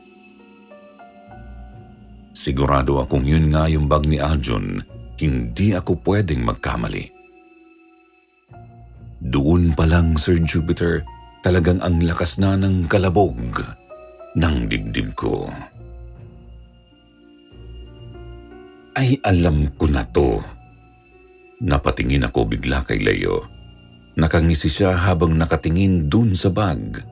Sigurado 2.39 3.03
akong 3.03 3.27
yun 3.27 3.51
nga 3.51 3.67
yung 3.67 3.91
bag 3.91 4.07
ni 4.07 4.23
Aljun, 4.23 4.79
hindi 5.19 5.75
ako 5.75 5.99
pwedeng 6.07 6.47
magkamali. 6.47 7.11
Doon 9.19 9.75
pa 9.75 9.83
lang, 9.83 10.15
Sir 10.15 10.39
Jupiter, 10.47 11.03
talagang 11.43 11.83
ang 11.83 11.99
lakas 11.99 12.39
na 12.39 12.55
ng 12.55 12.87
kalabog 12.87 13.35
ng 14.39 14.57
dibdib 14.71 15.19
ko. 15.19 15.51
Ay 18.95 19.19
alam 19.27 19.75
ko 19.75 19.91
na 19.91 20.07
to. 20.07 20.39
Napatingin 21.67 22.23
ako 22.23 22.55
bigla 22.55 22.87
kay 22.87 23.03
Leo. 23.03 23.43
Nakangisi 24.15 24.71
siya 24.71 24.95
habang 24.95 25.35
nakatingin 25.35 26.07
dun 26.07 26.39
sa 26.39 26.55
bag. 26.55 27.03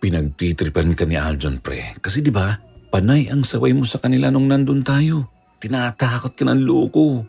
Pinagtitripan 0.00 0.96
ka 0.96 1.04
ni 1.04 1.20
Aljon, 1.20 1.60
pre. 1.60 1.96
Kasi 2.00 2.24
di 2.24 2.32
ba, 2.32 2.65
Panay 2.86 3.26
ang 3.28 3.42
saway 3.42 3.74
mo 3.74 3.82
sa 3.82 3.98
kanila 3.98 4.30
nung 4.30 4.46
nandun 4.46 4.80
tayo. 4.86 5.26
Tinatakot 5.58 6.32
ka 6.38 6.44
ng 6.46 6.62
loko. 6.62 7.24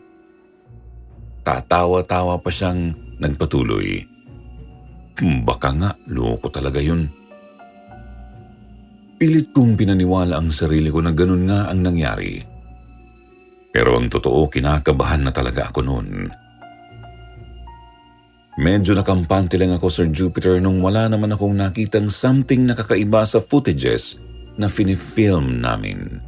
Tatawa-tawa 1.42 2.38
pa 2.38 2.50
siyang 2.52 2.94
nagpatuloy. 3.18 4.04
Hmm, 5.18 5.42
baka 5.42 5.74
nga, 5.74 5.90
loko 6.06 6.46
talaga 6.52 6.78
yun. 6.78 7.10
Pilit 9.18 9.50
kong 9.50 9.74
pinaniwala 9.74 10.38
ang 10.38 10.54
sarili 10.54 10.94
ko 10.94 11.02
na 11.02 11.10
ganun 11.10 11.42
nga 11.50 11.66
ang 11.66 11.82
nangyari. 11.82 12.38
Pero 13.74 13.98
ang 13.98 14.06
totoo, 14.06 14.46
kinakabahan 14.46 15.26
na 15.26 15.32
talaga 15.34 15.74
ako 15.74 15.80
noon. 15.82 16.08
Medyo 18.58 18.94
nakampante 18.94 19.58
lang 19.58 19.74
ako, 19.74 19.86
Sir 19.90 20.06
Jupiter, 20.14 20.62
nung 20.62 20.78
wala 20.82 21.10
naman 21.10 21.34
akong 21.34 21.54
nakitang 21.54 22.06
something 22.10 22.66
nakakaiba 22.66 23.26
sa 23.26 23.42
footages 23.42 24.27
na 24.58 24.66
finifilm 24.66 25.62
namin. 25.62 26.18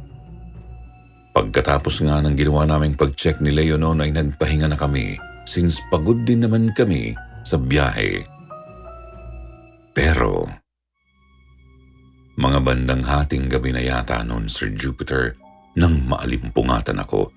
Pagkatapos 1.31 2.03
nga 2.03 2.19
ng 2.23 2.35
ginawa 2.35 2.67
naming 2.67 2.95
pag-check 2.95 3.39
ni 3.39 3.51
Leo 3.51 3.79
noon 3.79 4.03
ay 4.03 4.11
nagpahinga 4.11 4.71
na 4.71 4.79
kami 4.79 5.15
since 5.47 5.79
pagod 5.91 6.23
din 6.23 6.43
naman 6.43 6.71
kami 6.75 7.15
sa 7.43 7.59
biyahe. 7.59 8.23
Pero, 9.91 10.47
mga 12.39 12.59
bandang 12.63 13.03
hating 13.03 13.51
gabi 13.51 13.75
na 13.75 13.83
yata 13.83 14.23
noon, 14.23 14.47
Sir 14.47 14.71
Jupiter, 14.71 15.35
nang 15.75 16.03
maalimpungatan 16.07 16.99
ako. 17.03 17.31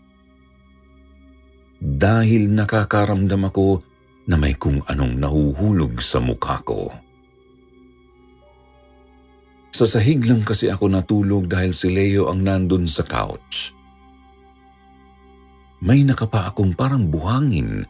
Dahil 1.82 2.50
nakakaramdam 2.50 3.50
ako 3.50 3.82
na 4.30 4.40
may 4.40 4.56
kung 4.56 4.80
anong 4.88 5.20
nahuhulog 5.20 6.00
sa 6.00 6.22
mukha 6.22 6.62
ko. 6.64 6.88
Sa 9.74 9.90
sahig 9.90 10.22
lang 10.22 10.46
kasi 10.46 10.70
ako 10.70 10.86
natulog 10.86 11.50
dahil 11.50 11.74
si 11.74 11.90
Leo 11.90 12.30
ang 12.30 12.46
nandun 12.46 12.86
sa 12.86 13.02
couch. 13.02 13.74
May 15.82 16.06
nakapa 16.06 16.54
akong 16.54 16.78
parang 16.78 17.10
buhangin 17.10 17.82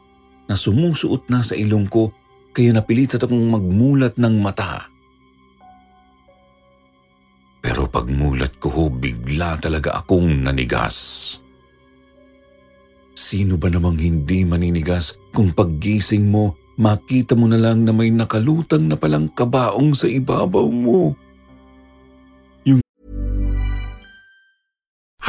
na 0.49 0.57
sumusuot 0.57 1.29
na 1.29 1.45
sa 1.45 1.53
ilong 1.53 1.85
ko 1.93 2.09
kaya 2.57 2.73
napilitan 2.73 3.21
akong 3.21 3.37
magmulat 3.53 4.17
ng 4.17 4.35
mata. 4.41 4.89
Pero 7.61 7.85
pagmulat 7.85 8.57
ko 8.57 8.73
ho, 8.73 8.85
bigla 8.89 9.61
talaga 9.61 10.01
akong 10.01 10.41
nanigas. 10.41 10.97
Sino 13.13 13.61
ba 13.61 13.69
namang 13.69 14.01
hindi 14.01 14.41
maninigas 14.49 15.21
kung 15.37 15.53
paggising 15.53 16.33
mo, 16.33 16.57
makita 16.81 17.37
mo 17.37 17.45
na 17.45 17.61
lang 17.61 17.85
na 17.85 17.93
may 17.93 18.09
nakalutang 18.09 18.89
na 18.89 18.97
palang 18.97 19.29
kabaong 19.37 19.93
sa 19.93 20.09
ibabaw 20.09 20.65
mo? 20.73 21.24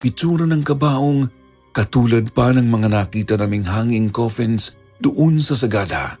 Itsura 0.00 0.48
ng 0.48 0.64
kabaong 0.64 1.28
katulad 1.76 2.32
pa 2.32 2.56
ng 2.56 2.64
mga 2.64 2.88
nakita 2.88 3.34
naming 3.36 3.68
hanging 3.68 4.08
coffins 4.08 4.72
doon 4.96 5.36
sa 5.36 5.52
sagada. 5.52 6.16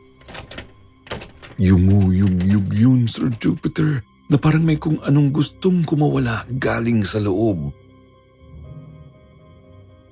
Yumuyug-yug 1.56 2.68
yun, 2.76 3.08
Sir 3.08 3.32
Jupiter, 3.40 4.04
na 4.28 4.36
parang 4.36 4.68
may 4.68 4.76
kung 4.76 5.00
anong 5.00 5.32
gustong 5.32 5.80
kumawala 5.88 6.44
galing 6.60 7.08
sa 7.08 7.24
loob. 7.24 7.72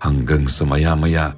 Hanggang 0.01 0.49
sa 0.49 0.65
maya-maya, 0.65 1.37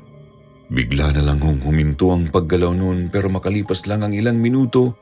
bigla 0.70 1.10
na 1.10 1.26
lang 1.26 1.42
hong 1.42 1.66
huminto 1.66 2.14
ang 2.14 2.30
paggalaw 2.30 2.70
noon 2.70 3.10
pero 3.10 3.26
makalipas 3.26 3.90
lang 3.90 4.06
ang 4.06 4.14
ilang 4.14 4.38
minuto, 4.38 4.94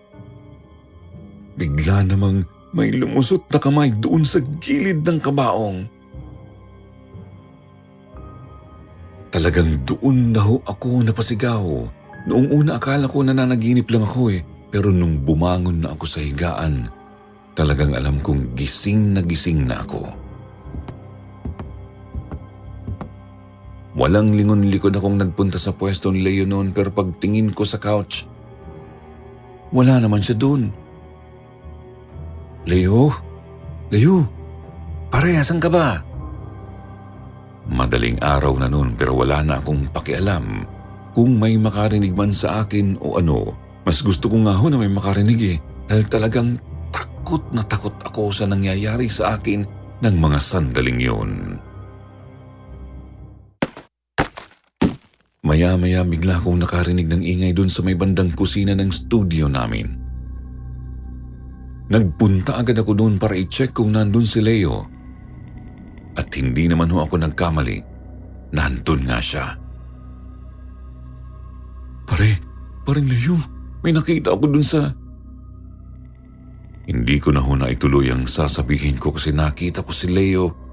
bigla 1.61 2.09
namang 2.09 2.49
may 2.73 2.89
lumusot 2.89 3.45
na 3.53 3.61
kamay 3.61 3.93
doon 3.93 4.25
sa 4.25 4.41
gilid 4.65 5.05
ng 5.05 5.21
kabaong. 5.21 5.98
Talagang 9.29 9.85
doon 9.85 10.33
na 10.33 10.41
ho 10.41 10.57
ako 10.65 11.05
napasigaw. 11.05 11.65
Noong 12.29 12.49
una 12.49 12.81
akala 12.81 13.05
ko 13.09 13.21
nananaginip 13.21 13.89
lang 13.93 14.05
ako 14.05 14.33
eh, 14.33 14.41
pero 14.73 14.89
nung 14.89 15.21
bumangon 15.21 15.85
na 15.85 15.93
ako 15.93 16.05
sa 16.09 16.21
higaan, 16.25 16.89
talagang 17.53 17.93
alam 17.93 18.21
kong 18.25 18.57
gising 18.57 19.13
na 19.13 19.21
gising 19.21 19.69
na 19.69 19.85
ako. 19.85 20.09
Walang 23.99 24.33
lingon-likod 24.33 24.95
akong 24.95 25.19
nagpunta 25.19 25.59
sa 25.59 25.75
pwesto 25.75 26.09
ni 26.09 26.23
Leo 26.23 26.47
noon 26.47 26.71
pero 26.73 26.89
pagtingin 26.95 27.53
ko 27.53 27.67
sa 27.67 27.77
couch, 27.77 28.25
wala 29.75 30.01
naman 30.01 30.25
siya 30.25 30.39
doon. 30.39 30.73
Leo? 32.65 33.13
Leo? 33.93 34.25
Pare, 35.09 35.37
asan 35.37 35.61
ka 35.61 35.69
ba? 35.69 36.08
Madaling 37.69 38.17
araw 38.25 38.57
na 38.57 38.69
noon 38.69 38.97
pero 38.97 39.13
wala 39.13 39.45
na 39.45 39.61
akong 39.61 39.93
pakialam 39.93 40.65
kung 41.13 41.37
may 41.37 41.61
makarinig 41.61 42.17
man 42.17 42.33
sa 42.33 42.65
akin 42.65 42.97
o 43.05 43.21
ano. 43.21 43.53
Mas 43.85 44.01
gusto 44.01 44.33
ko 44.33 44.41
nga 44.45 44.57
ho 44.57 44.73
na 44.73 44.81
may 44.81 44.89
makarinig 44.89 45.41
eh 45.45 45.59
dahil 45.85 46.05
talagang 46.09 46.57
takot 46.89 47.45
na 47.53 47.61
takot 47.65 47.93
ako 48.09 48.33
sa 48.33 48.49
nangyayari 48.49 49.13
sa 49.13 49.37
akin 49.37 49.69
ng 50.01 50.17
mga 50.17 50.39
sandaling 50.41 51.01
yun. 51.01 51.33
Maya-maya 55.45 56.05
bigla 56.05 56.41
akong 56.41 56.61
nakarinig 56.61 57.09
ng 57.09 57.25
ingay 57.25 57.53
doon 57.57 57.73
sa 57.73 57.81
may 57.81 57.97
bandang 57.97 58.33
kusina 58.33 58.77
ng 58.77 58.93
studio 58.93 59.49
namin. 59.49 59.97
Nagpunta 61.89 62.61
agad 62.61 62.77
ako 62.81 62.93
doon 62.93 63.17
para 63.17 63.33
i-check 63.33 63.73
kung 63.73 63.97
nandun 63.97 64.29
si 64.29 64.45
Leo 64.45 64.98
at 66.19 66.27
hindi 66.35 66.67
naman 66.67 66.91
ho 66.91 67.07
ako 67.07 67.23
nagkamali. 67.23 67.79
Nandun 68.51 69.07
nga 69.07 69.23
siya. 69.23 69.55
Pare, 72.09 72.31
parang 72.83 73.07
Leo, 73.07 73.39
may 73.87 73.95
nakita 73.95 74.35
ako 74.35 74.45
dun 74.51 74.67
sa... 74.67 74.91
Hindi 76.89 77.21
ko 77.21 77.31
na 77.31 77.45
ho 77.45 77.53
na 77.53 77.69
ituloy 77.69 78.09
ang 78.09 78.25
sasabihin 78.25 78.97
ko 78.97 79.13
kasi 79.13 79.31
nakita 79.31 79.85
ko 79.85 79.93
si 79.93 80.09
Leo 80.09 80.69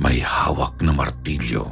may 0.00 0.22
hawak 0.24 0.80
na 0.80 0.94
martilyo. 0.94 1.68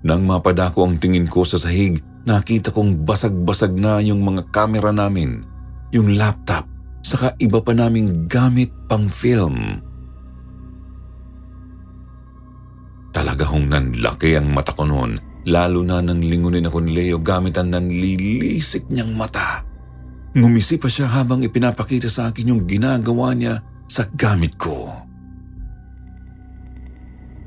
Nang 0.00 0.24
mapadako 0.24 0.88
ang 0.88 0.96
tingin 0.96 1.28
ko 1.28 1.44
sa 1.44 1.60
sahig, 1.60 2.00
nakita 2.24 2.72
kong 2.72 3.04
basag-basag 3.04 3.76
na 3.76 4.00
yung 4.00 4.24
mga 4.24 4.48
kamera 4.48 4.90
namin, 4.90 5.44
yung 5.92 6.16
laptop, 6.16 6.64
saka 7.04 7.36
iba 7.36 7.60
pa 7.60 7.76
naming 7.76 8.24
gamit 8.24 8.72
pang 8.88 9.06
film. 9.06 9.84
Talaga 13.10 13.42
hong 13.50 13.66
nanlaki 13.66 14.38
ang 14.38 14.54
mata 14.54 14.70
ko 14.70 14.86
noon, 14.86 15.18
lalo 15.50 15.82
na 15.82 15.98
nang 15.98 16.22
lingunin 16.22 16.70
ako 16.70 16.78
ni 16.78 16.94
Leo 16.94 17.18
gamit 17.18 17.58
ang 17.58 17.74
nanlilisik 17.74 18.86
niyang 18.86 19.18
mata. 19.18 19.66
Ngumisi 20.30 20.78
pa 20.78 20.86
siya 20.86 21.10
habang 21.10 21.42
ipinapakita 21.42 22.06
sa 22.06 22.30
akin 22.30 22.54
yung 22.54 22.62
ginagawa 22.70 23.34
niya 23.34 23.58
sa 23.90 24.06
gamit 24.14 24.54
ko. 24.54 24.86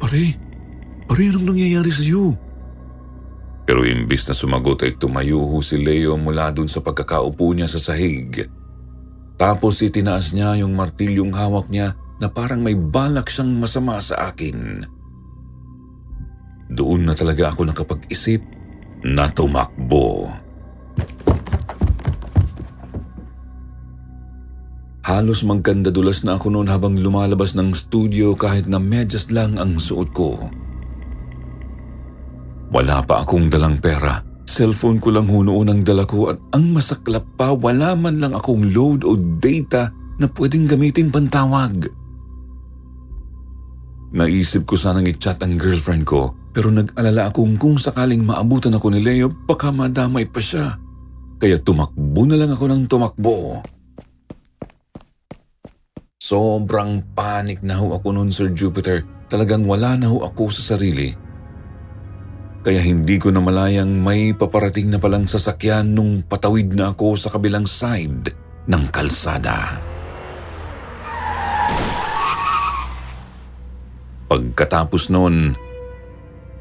Pare, 0.03 0.35
pare 1.07 1.23
anong 1.31 1.55
nangyayari 1.55 1.91
sa 1.95 2.03
iyo? 2.03 2.35
Pero 3.63 3.87
imbis 3.87 4.27
na 4.27 4.35
sumagot 4.35 4.83
ay 4.83 4.99
tumayo 4.99 5.47
ho 5.47 5.63
si 5.63 5.79
Leo 5.79 6.19
mula 6.19 6.51
dun 6.51 6.67
sa 6.67 6.83
pagkakaupo 6.83 7.55
niya 7.55 7.71
sa 7.71 7.79
sahig. 7.79 8.43
Tapos 9.39 9.79
itinaas 9.79 10.35
niya 10.35 10.59
yung 10.59 10.75
martilyong 10.75 11.31
hawak 11.31 11.71
niya 11.71 11.95
na 12.19 12.27
parang 12.27 12.59
may 12.59 12.75
balak 12.75 13.31
siyang 13.31 13.55
masama 13.55 14.03
sa 14.03 14.27
akin. 14.27 14.83
Doon 16.73 17.05
na 17.05 17.13
talaga 17.13 17.53
ako 17.53 17.69
nakapag-isip 17.69 18.41
na 19.05 19.29
tumakbo. 19.29 20.25
Halos 25.03 25.45
magkandadulas 25.45 26.25
na 26.25 26.39
ako 26.39 26.49
noon 26.49 26.71
habang 26.71 26.97
lumalabas 26.97 27.53
ng 27.53 27.75
studio 27.77 28.33
kahit 28.33 28.65
na 28.65 28.81
medyas 28.81 29.29
lang 29.29 29.59
ang 29.61 29.77
suot 29.77 30.09
ko. 30.15 30.39
Wala 32.73 33.05
pa 33.05 33.21
akong 33.21 33.53
dalang 33.53 33.77
pera. 33.77 34.17
Cellphone 34.49 34.97
ko 34.97 35.13
lang 35.13 35.29
ho 35.29 35.45
noon 35.45 35.69
ang 35.69 35.81
dala 35.85 36.09
ko 36.09 36.33
at 36.33 36.41
ang 36.57 36.73
masaklap 36.73 37.37
pa 37.37 37.53
wala 37.53 37.93
man 37.93 38.17
lang 38.17 38.33
akong 38.33 38.73
load 38.73 39.05
o 39.05 39.13
data 39.37 39.93
na 40.17 40.25
pwedeng 40.25 40.65
gamitin 40.65 41.13
pantawag. 41.13 41.85
Naisip 44.13 44.65
ko 44.65 44.73
sanang 44.73 45.05
i-chat 45.05 45.37
ang 45.45 45.59
girlfriend 45.59 46.09
ko 46.09 46.42
pero 46.53 46.69
nag-alala 46.69 47.33
akong 47.33 47.57
kung 47.57 47.81
sakaling 47.81 48.21
maabutan 48.21 48.77
ako 48.77 48.93
ni 48.93 49.01
Leo, 49.01 49.33
baka 49.33 49.73
madamay 49.73 50.29
pa 50.29 50.37
siya. 50.37 50.77
Kaya 51.41 51.57
tumakbo 51.57 52.29
na 52.29 52.37
lang 52.37 52.53
ako 52.53 52.65
ng 52.69 52.81
tumakbo. 52.85 53.59
Sobrang 56.21 57.03
panic 57.17 57.65
na 57.65 57.75
ho 57.81 57.91
ako 57.97 58.15
noon, 58.15 58.29
Sir 58.31 58.53
Jupiter. 58.53 59.03
Talagang 59.27 59.65
wala 59.65 59.97
na 59.97 60.07
ho 60.07 60.23
ako 60.23 60.47
sa 60.53 60.77
sarili. 60.77 61.11
kaya 62.63 62.79
hindi 62.79 63.19
ko 63.19 63.27
na 63.27 63.43
malayang 63.43 63.91
may 63.99 64.31
paparating 64.31 64.87
na 64.87 64.95
palang 64.95 65.27
sasakyan 65.27 65.91
nung 65.91 66.23
patawid 66.23 66.71
na 66.71 66.95
ako 66.95 67.19
sa 67.19 67.27
kabilang 67.27 67.67
side 67.67 68.31
ng 68.71 68.83
kalsada. 68.87 69.83
Pagkatapos 74.31 75.11
noon, 75.11 75.59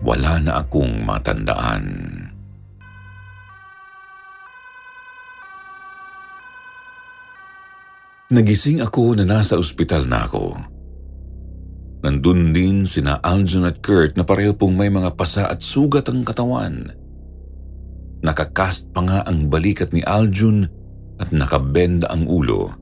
wala 0.02 0.42
na 0.42 0.62
akong 0.62 1.06
matandaan. 1.06 1.84
Nagising 8.32 8.80
ako 8.80 9.20
na 9.20 9.28
nasa 9.28 9.60
ospital 9.60 10.08
na 10.08 10.24
ako. 10.24 10.56
Nandun 12.02 12.50
din 12.50 12.82
sina 12.88 13.20
Aljon 13.22 13.68
at 13.68 13.78
Kurt 13.78 14.18
na 14.18 14.26
pareho 14.26 14.56
pong 14.56 14.74
may 14.74 14.90
mga 14.90 15.14
pasa 15.14 15.46
at 15.46 15.62
sugat 15.62 16.10
ang 16.10 16.26
katawan. 16.26 16.90
Nakakast 18.24 18.90
pa 18.90 19.04
nga 19.06 19.18
ang 19.22 19.46
balikat 19.52 19.94
ni 19.94 20.02
Aljun 20.02 20.66
at 21.20 21.30
nakabenda 21.30 22.10
ang 22.10 22.26
ulo 22.26 22.72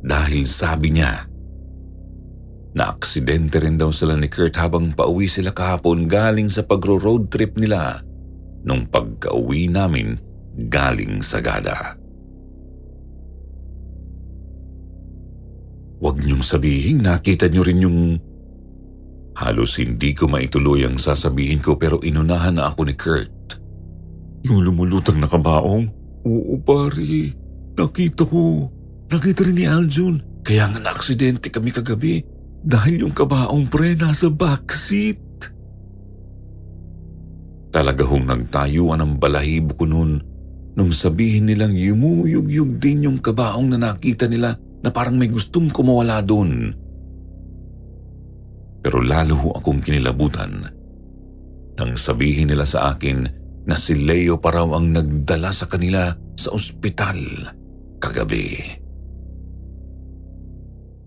dahil 0.00 0.46
sabi 0.46 0.94
niya 0.94 1.26
na 2.76 2.92
aksidente 2.92 3.56
rin 3.56 3.80
daw 3.80 3.88
sila 3.88 4.20
ni 4.20 4.28
Kurt 4.28 4.52
habang 4.60 4.92
pauwi 4.92 5.32
sila 5.32 5.48
kahapon 5.56 6.04
galing 6.04 6.52
sa 6.52 6.60
pagro-road 6.60 7.32
trip 7.32 7.56
nila 7.56 8.04
nung 8.68 8.84
pagka-uwi 8.84 9.72
namin 9.72 10.20
galing 10.68 11.24
sa 11.24 11.40
Gada. 11.40 11.96
Huwag 15.96 16.20
niyong 16.20 16.44
sabihin 16.44 17.00
nakita 17.00 17.48
niyo 17.48 17.64
rin 17.64 17.80
yung 17.80 18.00
Halos 19.36 19.76
hindi 19.76 20.16
ko 20.16 20.28
maituloy 20.32 20.84
ang 20.84 20.96
sasabihin 20.96 21.60
ko 21.60 21.76
pero 21.76 22.00
inunahan 22.00 22.56
na 22.56 22.72
ako 22.72 22.80
ni 22.88 22.94
Kurt. 22.96 23.56
Yung 24.48 24.64
lumulutang 24.64 25.20
na 25.20 25.28
kabaong? 25.28 25.84
Oo, 26.24 26.56
pare. 26.64 27.36
Nakita 27.76 28.24
ko. 28.24 28.68
Nakita 29.12 29.44
rin 29.44 29.56
ni 29.60 29.64
Aljun. 29.68 30.40
Kaya 30.40 30.72
nga 30.72 30.80
na-aksidente 30.80 31.52
kami 31.52 31.68
kagabi 31.68 32.35
dahil 32.66 33.06
yung 33.06 33.14
kabaong 33.14 33.70
pre 33.70 33.94
nasa 33.94 34.26
backseat. 34.26 35.22
Talaga 37.70 38.02
hong 38.02 38.26
nagtayuan 38.26 38.98
ang 38.98 39.14
balahibo 39.22 39.78
ko 39.78 39.86
noon 39.86 40.18
nung 40.74 40.90
sabihin 40.90 41.46
nilang 41.46 41.72
yumuyug-yug 41.72 42.82
din 42.82 43.06
yung 43.06 43.18
kabaong 43.22 43.70
na 43.70 43.78
nakita 43.78 44.26
nila 44.26 44.58
na 44.82 44.90
parang 44.90 45.16
may 45.16 45.30
gustong 45.30 45.72
kumawala 45.72 46.20
doon 46.20 46.74
pero 48.86 49.02
lalo 49.02 49.34
ho 49.34 49.48
akong 49.58 49.82
kinilabutan 49.82 50.62
nang 51.74 51.98
sabihin 51.98 52.54
nila 52.54 52.62
sa 52.62 52.94
akin 52.94 53.26
na 53.66 53.74
si 53.74 53.98
Leo 53.98 54.38
pa 54.38 54.54
raw 54.54 54.78
ang 54.78 54.94
nagdala 54.94 55.50
sa 55.50 55.66
kanila 55.66 56.14
sa 56.38 56.54
ospital 56.54 57.18
kagabi. 57.98 58.78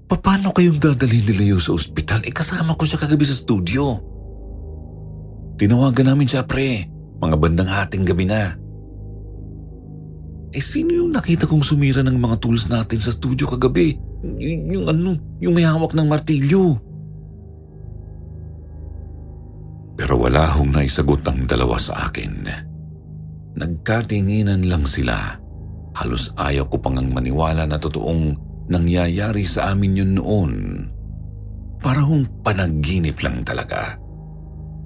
Paano 0.09 0.49
kayong 0.49 0.81
dadalhin 0.81 1.21
ni 1.21 1.33
Leo 1.37 1.61
sa 1.61 1.77
ospital? 1.77 2.25
Eh 2.25 2.33
ko 2.33 2.41
siya 2.41 2.97
kagabi 2.97 3.29
sa 3.29 3.37
studio. 3.37 4.01
Tinawagan 5.61 6.09
namin 6.09 6.25
siya 6.25 6.49
pre, 6.49 6.89
mga 7.21 7.35
bandang 7.37 7.69
hating 7.69 8.09
gabi 8.09 8.25
na. 8.25 8.57
Eh 10.49 10.63
sino 10.65 10.97
yung 10.97 11.13
nakita 11.13 11.45
kong 11.45 11.61
sumira 11.61 12.01
ng 12.01 12.17
mga 12.17 12.41
tools 12.41 12.65
natin 12.73 12.97
sa 12.97 13.13
studio 13.13 13.45
kagabi? 13.45 14.01
Y- 14.25 14.65
yung 14.73 14.89
ano, 14.89 15.13
yung 15.37 15.53
may 15.53 15.67
hawak 15.67 15.93
ng 15.93 16.09
martilyo. 16.09 16.81
Pero 19.93 20.17
wala 20.17 20.49
hong 20.49 20.73
naisagot 20.73 21.21
ang 21.29 21.45
dalawa 21.45 21.77
sa 21.77 22.09
akin. 22.09 22.49
Nagkatinginan 23.61 24.65
lang 24.65 24.89
sila. 24.89 25.37
Halos 25.93 26.33
ayaw 26.39 26.65
ko 26.65 26.81
pang 26.81 26.97
maniwala 26.97 27.67
na 27.67 27.77
totoong 27.77 28.48
nangyayari 28.69 29.43
sa 29.43 29.73
amin 29.73 29.99
yun 29.99 30.13
noon. 30.15 30.53
Para 31.81 32.05
hong 32.05 32.45
panaginip 32.45 33.19
lang 33.25 33.41
talaga. 33.41 33.97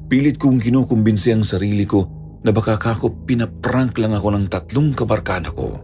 Pilit 0.07 0.39
kong 0.39 0.61
kinukumbinsi 0.61 1.33
ang 1.33 1.43
sarili 1.43 1.83
ko 1.83 2.05
na 2.43 2.51
baka 2.51 2.77
kako 2.79 3.27
pinaprank 3.27 3.97
lang 3.99 4.13
ako 4.15 4.27
ng 4.35 4.45
tatlong 4.47 4.91
kabarkada 4.95 5.49
ko. 5.51 5.79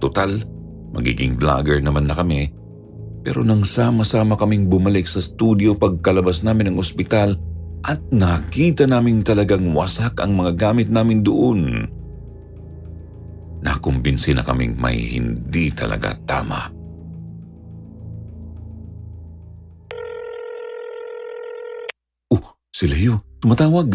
Total, 0.00 0.42
magiging 0.92 1.36
vlogger 1.36 1.78
naman 1.80 2.08
na 2.08 2.16
kami. 2.16 2.50
Pero 3.20 3.44
nang 3.44 3.62
sama-sama 3.62 4.34
kaming 4.34 4.66
bumalik 4.66 5.04
sa 5.04 5.20
studio 5.20 5.76
pagkalabas 5.76 6.40
namin 6.40 6.72
ng 6.72 6.80
ospital, 6.80 7.36
at 7.80 8.00
nakita 8.12 8.84
namin 8.84 9.24
talagang 9.24 9.72
wasak 9.72 10.20
ang 10.20 10.36
mga 10.36 10.52
gamit 10.56 10.92
namin 10.92 11.24
doon. 11.24 11.88
Nakumbinsi 13.60 14.36
na 14.36 14.44
kaming 14.44 14.76
may 14.76 15.16
hindi 15.16 15.72
talaga 15.72 16.16
tama. 16.24 16.79
Si 22.80 22.88
Leo, 22.88 23.20
tumatawag. 23.44 23.92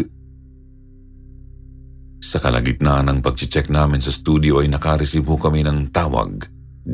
Sa 2.22 2.38
kalagitnaan 2.38 3.10
ng 3.10 3.18
pag-check 3.18 3.66
namin 3.66 3.98
sa 3.98 4.14
studio 4.14 4.62
ay 4.62 4.70
nakareceive 4.70 5.26
kami 5.26 5.66
ng 5.66 5.90
tawag 5.90 6.46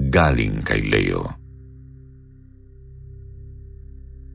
galing 0.08 0.64
kay 0.64 0.80
Leo. 0.88 1.28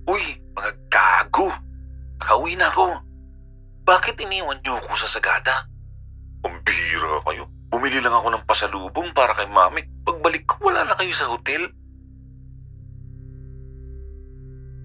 Uy, 0.06 0.38
mga 0.54 0.72
gago! 0.86 1.50
Nakauwi 2.22 2.54
na 2.62 2.70
ako. 2.70 2.93
Bakit 3.89 4.22
iniwan 4.22 4.62
niyo 4.62 4.78
ako 4.78 4.93
sa 5.02 5.17
Sagada? 5.17 5.65
Ang 6.46 6.62
bihira 6.62 7.26
kayo. 7.26 7.50
Bumili 7.74 7.98
lang 7.98 8.13
ako 8.13 8.38
ng 8.38 8.46
pasalubong 8.46 9.10
para 9.17 9.34
kay 9.34 9.50
mami. 9.50 9.82
Pagbalik 10.06 10.46
ko, 10.46 10.70
wala 10.70 10.86
na 10.86 10.93
kayo 10.93 11.10
sa 11.17 11.26
hotel. 11.26 11.65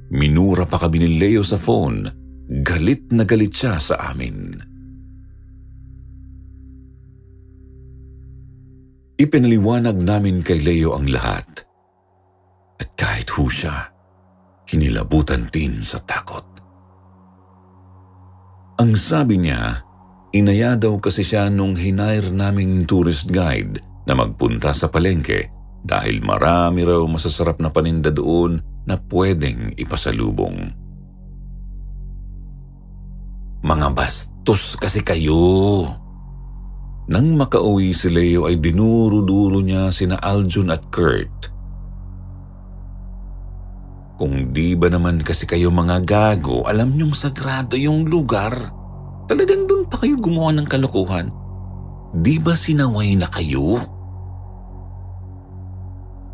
Minura 0.09 0.65
pa 0.65 0.81
kami 0.81 1.05
ni 1.05 1.21
Leo 1.21 1.45
sa 1.45 1.61
phone. 1.61 2.22
Galit 2.63 3.11
na 3.11 3.27
galit 3.27 3.51
siya 3.51 3.83
sa 3.83 4.15
amin. 4.15 4.55
Ipinaliwanag 9.19 9.99
namin 9.99 10.47
kay 10.47 10.63
Leo 10.63 10.95
ang 10.95 11.11
lahat. 11.11 11.67
At 12.79 12.95
kahit 12.95 13.35
ho 13.35 13.51
siya, 13.51 13.91
kinilabutan 14.63 15.51
din 15.51 15.83
sa 15.83 15.99
takot. 16.07 16.47
Ang 18.79 18.95
sabi 18.95 19.43
niya, 19.43 19.83
inaya 20.31 20.79
daw 20.79 21.03
kasi 21.03 21.27
siya 21.27 21.51
nung 21.51 21.75
hinire 21.75 22.31
naming 22.31 22.87
tourist 22.87 23.27
guide 23.27 23.83
na 24.07 24.15
magpunta 24.15 24.71
sa 24.71 24.87
palengke 24.87 25.51
dahil 25.83 26.23
marami 26.23 26.87
raw 26.87 27.03
masasarap 27.11 27.59
na 27.59 27.75
paninda 27.75 28.15
doon 28.15 28.63
na 28.87 28.95
pwedeng 29.11 29.75
ipasalubong. 29.75 30.82
Mga 33.63 33.95
bastos 33.95 34.75
kasi 34.75 35.07
kayo. 35.07 35.87
Nang 37.07 37.39
makauwi 37.39 37.95
si 37.95 38.11
Leo 38.11 38.51
ay 38.51 38.59
dinuro-duro 38.59 39.63
niya 39.63 39.95
sina 39.95 40.19
Aljun 40.19 40.75
at 40.75 40.83
Kurt. 40.91 41.51
Kung 44.19 44.51
di 44.51 44.75
ba 44.75 44.91
naman 44.91 45.23
kasi 45.23 45.47
kayo 45.47 45.71
mga 45.71 46.03
gago, 46.03 46.67
alam 46.67 46.95
niyong 46.95 47.15
sagrado 47.15 47.79
yung 47.79 48.07
lugar. 48.07 48.55
Talagang 49.31 49.71
doon 49.71 49.87
pa 49.87 49.99
kayo 50.03 50.19
gumawa 50.19 50.51
ng 50.59 50.67
kalokohan. 50.67 51.31
Di 52.19 52.43
ba 52.43 52.59
sinaway 52.59 53.15
na 53.15 53.31
kayo? 53.31 53.79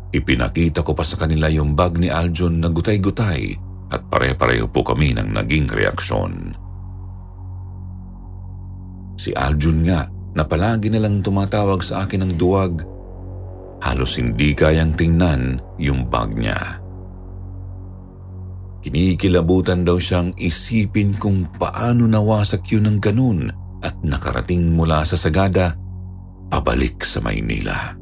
Ipinakita 0.09 0.81
ko 0.81 0.97
pa 0.97 1.05
sa 1.05 1.13
kanila 1.13 1.45
yung 1.45 1.77
bag 1.77 2.01
ni 2.01 2.09
Aljon 2.09 2.57
na 2.57 2.73
gutay-gutay 2.73 3.53
at 3.93 4.01
pare-pareho 4.09 4.65
po 4.65 4.81
kami 4.81 5.13
ng 5.13 5.29
naging 5.29 5.69
reaksyon. 5.69 6.57
Si 9.19 9.35
Aljun 9.35 9.83
nga 9.83 10.07
na 10.31 10.47
palagi 10.47 10.87
nalang 10.87 11.19
tumatawag 11.19 11.83
sa 11.83 12.07
akin 12.07 12.23
ng 12.23 12.33
duwag, 12.39 12.79
halos 13.83 14.15
hindi 14.15 14.55
kayang 14.55 14.95
tingnan 14.95 15.59
yung 15.75 16.07
bag 16.07 16.31
niya. 16.39 16.79
Kinikilabutan 18.79 19.83
daw 19.83 19.99
siyang 19.99 20.31
isipin 20.39 21.19
kung 21.19 21.51
paano 21.51 22.07
nawasak 22.07 22.63
yun 22.71 22.87
ng 22.87 22.97
ganun 23.03 23.51
at 23.83 23.99
nakarating 24.07 24.71
mula 24.71 25.03
sa 25.03 25.19
Sagada 25.19 25.75
pabalik 26.47 27.03
sa 27.03 27.19
Maynila. 27.19 27.99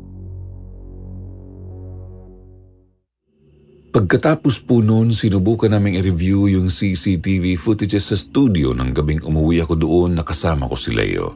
Pagkatapos 3.97 4.61
po 4.61 4.85
noon, 4.85 5.09
sinubukan 5.09 5.73
naming 5.73 5.97
i-review 5.97 6.45
yung 6.53 6.69
CCTV 6.69 7.57
footages 7.57 8.13
sa 8.13 8.13
studio 8.13 8.69
ng 8.69 8.93
gabing 8.93 9.25
umuwi 9.25 9.65
ako 9.65 9.73
doon 9.73 10.13
na 10.13 10.21
kasama 10.21 10.69
ko 10.69 10.77
si 10.77 10.93
Leo. 10.93 11.33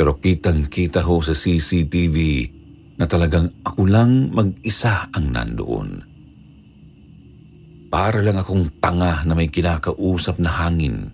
Pero 0.00 0.16
kitang-kita 0.16 1.04
ho 1.04 1.20
sa 1.20 1.36
CCTV 1.36 2.16
na 2.96 3.04
talagang 3.04 3.52
ako 3.68 3.84
lang 3.84 4.32
mag-isa 4.32 5.12
ang 5.12 5.28
nandoon. 5.28 5.88
Para 7.92 8.24
lang 8.24 8.40
akong 8.40 8.80
tanga 8.80 9.28
na 9.28 9.36
may 9.36 9.52
kinakausap 9.52 10.40
na 10.40 10.56
hangin. 10.56 11.12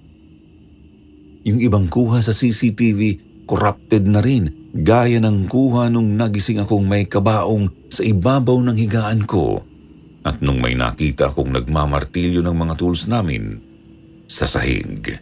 Yung 1.42 1.58
ibang 1.58 1.90
kuha 1.90 2.22
sa 2.22 2.30
CCTV, 2.30 3.18
corrupted 3.42 4.06
na 4.06 4.22
rin, 4.22 4.70
gaya 4.70 5.18
ng 5.18 5.50
kuha 5.50 5.90
nung 5.90 6.14
nagising 6.14 6.62
akong 6.62 6.86
may 6.86 7.10
kabaong 7.10 7.90
sa 7.90 8.06
ibabaw 8.06 8.54
ng 8.54 8.78
higaan 8.78 9.26
ko 9.26 9.66
at 10.20 10.44
nung 10.44 10.60
may 10.60 10.76
nakita 10.76 11.32
akong 11.32 11.48
nagmamartilyo 11.52 12.44
ng 12.44 12.56
mga 12.56 12.74
tools 12.76 13.08
namin 13.08 13.56
sa 14.28 14.44
sahig. 14.44 15.16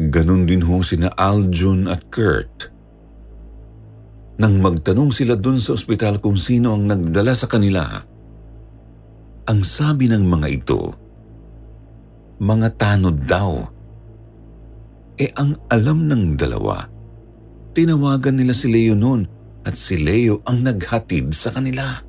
Ganon 0.00 0.48
din 0.48 0.64
ho 0.64 0.80
sina 0.80 1.12
Aljun 1.12 1.88
at 1.88 2.08
Kurt. 2.08 2.72
Nang 4.40 4.56
magtanong 4.64 5.12
sila 5.12 5.36
dun 5.36 5.60
sa 5.60 5.76
ospital 5.76 6.16
kung 6.24 6.40
sino 6.40 6.72
ang 6.72 6.88
nagdala 6.88 7.36
sa 7.36 7.44
kanila, 7.44 7.84
ang 9.44 9.60
sabi 9.60 10.08
ng 10.08 10.24
mga 10.24 10.48
ito, 10.48 10.80
mga 12.40 12.68
tanod 12.80 13.28
daw. 13.28 13.52
E 15.20 15.28
ang 15.36 15.52
alam 15.68 16.08
ng 16.08 16.32
dalawa, 16.40 16.80
tinawagan 17.76 18.40
nila 18.40 18.56
si 18.56 18.72
Leo 18.72 18.96
noon 18.96 19.39
at 19.64 19.74
si 19.76 20.00
Leo 20.00 20.40
ang 20.48 20.64
naghatid 20.64 21.32
sa 21.36 21.52
kanila. 21.52 22.00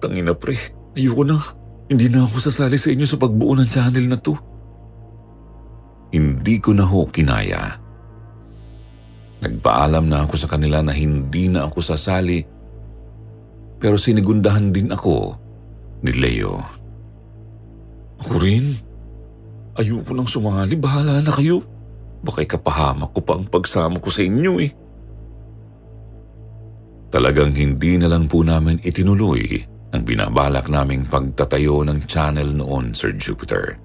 Tangina 0.00 0.32
pre, 0.34 0.56
ayoko 0.96 1.22
na. 1.22 1.38
Hindi 1.92 2.08
na 2.08 2.24
ako 2.24 2.36
sasali 2.40 2.80
sa 2.80 2.88
inyo 2.88 3.04
sa 3.04 3.20
pagbuo 3.20 3.52
ng 3.52 3.68
channel 3.68 4.06
na 4.08 4.18
to. 4.18 4.32
Hindi 6.12 6.56
ko 6.60 6.72
na 6.72 6.88
ho 6.88 7.04
kinaya. 7.08 7.76
Nagpaalam 9.42 10.06
na 10.08 10.24
ako 10.24 10.34
sa 10.38 10.48
kanila 10.48 10.80
na 10.80 10.94
hindi 10.94 11.50
na 11.50 11.66
ako 11.68 11.78
sasali 11.82 12.40
pero 13.82 13.98
sinigundahan 13.98 14.70
din 14.70 14.94
ako 14.94 15.34
ni 16.06 16.14
Leo. 16.14 16.62
Ako 18.22 18.38
rin? 18.38 18.78
Ayoko 19.74 20.14
nang 20.14 20.30
sumali. 20.30 20.78
Bahala 20.78 21.18
na 21.18 21.34
kayo. 21.34 21.66
Baka 22.22 22.46
ikapahamak 22.46 23.10
ko 23.10 23.20
pa 23.26 23.34
ang 23.34 23.50
pagsama 23.50 23.98
ko 23.98 24.06
sa 24.06 24.22
inyo 24.22 24.62
eh. 24.62 24.70
Talagang 27.12 27.52
hindi 27.52 28.00
na 28.00 28.08
lang 28.08 28.24
po 28.24 28.40
namin 28.40 28.80
itinuloy 28.80 29.60
ang 29.92 30.02
binabalak 30.08 30.72
naming 30.72 31.04
pagtatayo 31.04 31.84
ng 31.84 32.08
channel 32.08 32.56
noon, 32.56 32.96
Sir 32.96 33.12
Jupiter. 33.20 33.76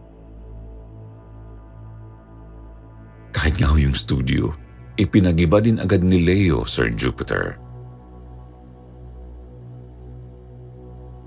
Kahit 3.36 3.60
nga 3.60 3.76
yung 3.76 3.92
studio, 3.92 4.48
ipinagiba 4.96 5.60
din 5.60 5.84
agad 5.84 6.08
ni 6.08 6.24
Leo, 6.24 6.64
Sir 6.64 6.88
Jupiter. 6.96 7.60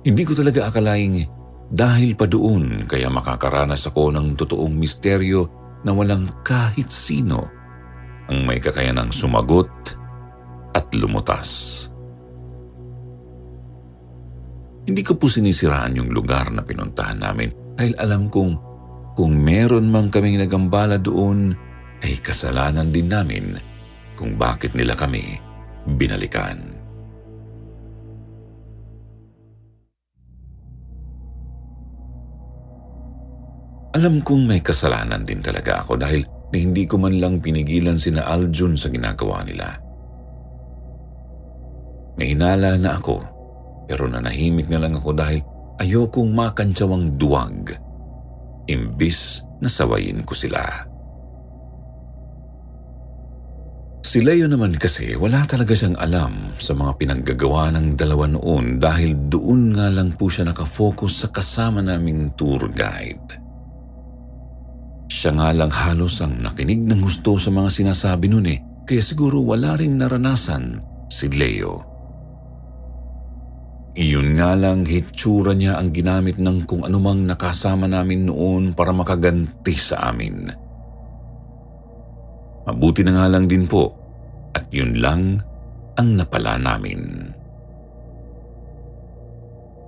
Hindi 0.00 0.24
ko 0.24 0.32
talaga 0.32 0.72
akalaing 0.72 1.28
dahil 1.68 2.16
pa 2.16 2.24
doon 2.24 2.88
kaya 2.88 3.12
makakaranas 3.12 3.92
ako 3.92 4.08
ng 4.16 4.32
totoong 4.40 4.72
misteryo 4.72 5.44
na 5.84 5.92
walang 5.92 6.32
kahit 6.40 6.88
sino 6.88 7.44
ang 8.32 8.48
may 8.48 8.56
kakayanang 8.56 9.12
sumagot 9.12 9.68
at 10.72 10.88
lumutas. 10.96 11.89
Hindi 14.88 15.02
ko 15.04 15.20
po 15.20 15.28
sinisiraan 15.28 16.00
yung 16.00 16.10
lugar 16.14 16.48
na 16.48 16.64
pinuntahan 16.64 17.20
namin 17.20 17.52
dahil 17.76 17.92
alam 18.00 18.32
kong 18.32 18.52
kung 19.12 19.36
meron 19.36 19.92
mang 19.92 20.08
kaming 20.08 20.40
nagambala 20.40 20.96
doon 20.96 21.52
ay 22.00 22.16
kasalanan 22.24 22.88
din 22.88 23.12
namin 23.12 23.60
kung 24.16 24.40
bakit 24.40 24.72
nila 24.72 24.96
kami 24.96 25.36
binalikan. 26.00 26.80
Alam 33.90 34.22
kong 34.22 34.46
may 34.46 34.62
kasalanan 34.62 35.26
din 35.26 35.42
talaga 35.42 35.82
ako 35.82 35.98
dahil 35.98 36.22
na 36.50 36.56
hindi 36.56 36.86
ko 36.86 36.96
man 36.96 37.18
lang 37.18 37.42
pinigilan 37.42 37.98
sina 37.98 38.22
Aljun 38.22 38.78
sa 38.78 38.88
ginagawa 38.88 39.42
nila. 39.44 39.76
May 42.16 42.32
hinala 42.32 42.78
na 42.78 42.96
ako 42.96 43.39
pero 43.90 44.06
nanahimik 44.06 44.70
na 44.70 44.78
lang 44.86 44.94
ako 44.94 45.10
dahil 45.10 45.42
ayokong 45.82 46.30
makantsawang 46.30 47.18
duwag 47.18 47.74
imbis 48.70 49.42
na 49.58 49.66
sawayin 49.66 50.22
ko 50.22 50.30
sila. 50.30 50.62
Si 54.06 54.22
Leo 54.22 54.46
naman 54.46 54.78
kasi 54.78 55.18
wala 55.18 55.42
talaga 55.42 55.74
siyang 55.74 55.98
alam 55.98 56.54
sa 56.58 56.74
mga 56.74 56.98
pinaggagawa 56.98 57.74
ng 57.74 57.98
dalawa 57.98 58.30
noon 58.30 58.78
dahil 58.78 59.14
doon 59.26 59.74
nga 59.74 59.90
lang 59.90 60.14
po 60.14 60.30
siya 60.30 60.46
nakafocus 60.46 61.26
sa 61.26 61.28
kasama 61.34 61.82
naming 61.82 62.30
tour 62.38 62.70
guide. 62.70 63.38
Siya 65.10 65.34
nga 65.34 65.50
lang 65.50 65.74
halos 65.74 66.22
ang 66.22 66.38
nakinig 66.38 66.86
ng 66.86 67.02
gusto 67.02 67.34
sa 67.38 67.50
mga 67.50 67.70
sinasabi 67.70 68.30
noon 68.30 68.46
eh, 68.50 68.58
kaya 68.86 69.02
siguro 69.02 69.42
wala 69.42 69.74
ring 69.74 69.98
naranasan 69.98 70.78
si 71.10 71.26
Leo. 71.30 71.89
Iyon 73.98 74.38
nga 74.38 74.54
lang 74.54 74.86
hitsura 74.86 75.50
niya 75.50 75.74
ang 75.74 75.90
ginamit 75.90 76.38
ng 76.38 76.62
kung 76.62 76.86
anumang 76.86 77.26
nakasama 77.26 77.90
namin 77.90 78.30
noon 78.30 78.70
para 78.70 78.94
makaganti 78.94 79.74
sa 79.74 80.14
amin. 80.14 80.46
Mabuti 82.70 83.02
na 83.02 83.18
nga 83.18 83.26
lang 83.26 83.50
din 83.50 83.66
po 83.66 83.90
at 84.54 84.70
yun 84.70 84.94
lang 85.02 85.42
ang 85.98 86.08
napala 86.14 86.54
namin. 86.54 87.34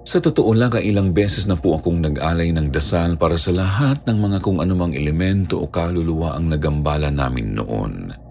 Sa 0.02 0.18
totoo 0.18 0.50
lang, 0.52 0.74
ilang 0.76 1.14
beses 1.14 1.46
na 1.46 1.54
po 1.54 1.78
akong 1.78 2.02
nag-alay 2.02 2.50
ng 2.52 2.74
dasal 2.74 3.14
para 3.16 3.38
sa 3.38 3.54
lahat 3.54 4.02
ng 4.04 4.18
mga 4.18 4.38
kung 4.42 4.58
anumang 4.58 4.92
elemento 4.92 5.62
o 5.62 5.70
kaluluwa 5.70 6.36
ang 6.36 6.50
nagambala 6.50 7.08
namin 7.08 7.54
noon. 7.54 8.21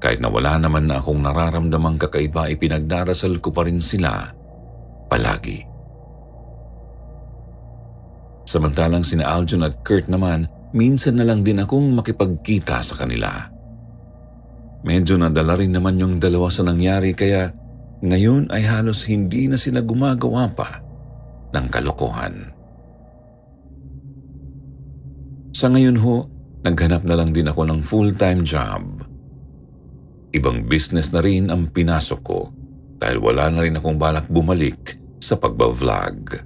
Kahit 0.00 0.24
na 0.24 0.32
wala 0.32 0.56
naman 0.56 0.88
na 0.88 0.96
akong 0.96 1.20
nararamdamang 1.20 2.00
kakaiba, 2.00 2.48
ipinagdarasal 2.48 3.36
ko 3.38 3.52
pa 3.52 3.68
rin 3.68 3.84
sila 3.84 4.32
palagi. 5.12 5.60
Samantalang 8.48 9.04
sina 9.04 9.28
Aljon 9.28 9.62
at 9.62 9.84
Kurt 9.84 10.08
naman 10.08 10.48
minsan 10.72 11.20
na 11.20 11.28
lang 11.28 11.44
din 11.44 11.60
akong 11.60 11.92
makipagkita 11.92 12.80
sa 12.80 12.96
kanila. 12.96 13.28
Medyo 14.80 15.20
nadala 15.20 15.60
rin 15.60 15.76
naman 15.76 16.00
yung 16.00 16.16
dalawa 16.16 16.48
sa 16.48 16.64
nangyari 16.64 17.12
kaya 17.12 17.52
ngayon 18.00 18.48
ay 18.48 18.64
halos 18.64 19.04
hindi 19.04 19.44
na 19.44 19.60
sila 19.60 19.84
gumagawa 19.84 20.48
pa 20.56 20.80
ng 21.52 21.66
kalokohan. 21.68 22.34
Sa 25.52 25.68
ngayon 25.68 26.00
ho, 26.00 26.24
naghanap 26.64 27.04
na 27.04 27.20
lang 27.20 27.36
din 27.36 27.50
ako 27.50 27.68
ng 27.68 27.80
full-time 27.84 28.40
job. 28.40 28.99
Ibang 30.30 30.70
business 30.70 31.10
na 31.10 31.18
rin 31.18 31.50
ang 31.50 31.74
pinasok 31.74 32.20
ko 32.22 32.54
dahil 33.00 33.18
wala 33.18 33.50
na 33.50 33.66
rin 33.66 33.74
akong 33.74 33.98
balak 33.98 34.30
bumalik 34.30 35.00
sa 35.18 35.34
pagbablog. 35.34 36.38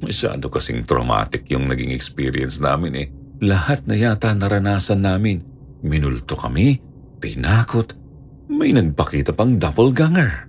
Masyado 0.00 0.48
kasing 0.48 0.82
traumatic 0.88 1.46
yung 1.52 1.68
naging 1.68 1.92
experience 1.92 2.58
namin 2.58 2.92
eh. 2.96 3.08
Lahat 3.44 3.84
na 3.84 3.94
yata 3.94 4.32
naranasan 4.32 5.04
namin. 5.04 5.44
Minulto 5.84 6.34
kami, 6.36 6.80
tinakot, 7.20 7.92
may 8.48 8.72
nagpakita 8.72 9.36
pang 9.36 9.60
doppelganger. 9.60 10.48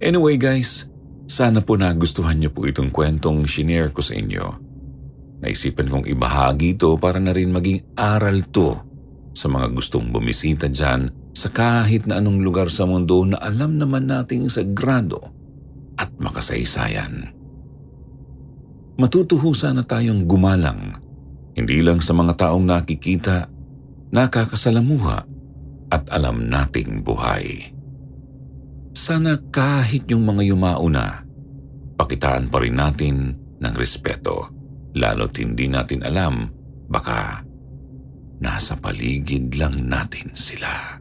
Anyway 0.00 0.40
guys, 0.40 0.88
sana 1.28 1.60
po 1.60 1.76
nagustuhan 1.76 2.40
niyo 2.40 2.52
po 2.54 2.64
itong 2.64 2.88
kwentong 2.88 3.44
shinare 3.44 3.92
ko 3.92 4.00
sa 4.00 4.16
inyo. 4.16 4.44
Naisipan 5.40 5.88
kong 5.88 6.06
ibahagi 6.08 6.76
ito 6.76 6.92
para 7.00 7.16
na 7.16 7.32
rin 7.32 7.52
maging 7.52 7.96
aral 7.96 8.44
to 8.52 8.89
sa 9.34 9.46
mga 9.46 9.70
gustong 9.72 10.10
bumisita 10.10 10.66
dyan 10.66 11.10
sa 11.34 11.48
kahit 11.48 12.04
na 12.04 12.18
anong 12.18 12.42
lugar 12.42 12.68
sa 12.68 12.84
mundo 12.84 13.22
na 13.24 13.38
alam 13.38 13.78
naman 13.78 14.10
nating 14.10 14.50
sagrado 14.50 15.22
at 15.96 16.10
makasaysayan. 16.18 17.32
Matutuho 19.00 19.56
sana 19.56 19.80
tayong 19.80 20.28
gumalang, 20.28 21.00
hindi 21.56 21.80
lang 21.80 22.04
sa 22.04 22.12
mga 22.12 22.36
taong 22.36 22.66
nakikita, 22.68 23.48
nakakasalamuha 24.12 25.18
at 25.88 26.04
alam 26.12 26.44
nating 26.52 27.00
buhay. 27.00 27.72
Sana 28.92 29.40
kahit 29.48 30.04
yung 30.12 30.28
mga 30.28 30.42
yumauna, 30.52 31.24
pakitaan 31.96 32.52
pa 32.52 32.60
rin 32.60 32.76
natin 32.76 33.32
ng 33.56 33.74
respeto, 33.76 34.52
lalo't 34.92 35.32
hindi 35.40 35.64
natin 35.70 36.04
alam, 36.04 36.52
baka 36.90 37.40
nasa 38.40 38.74
paligid 38.74 39.52
lang 39.54 39.86
natin 39.86 40.32
sila. 40.32 40.98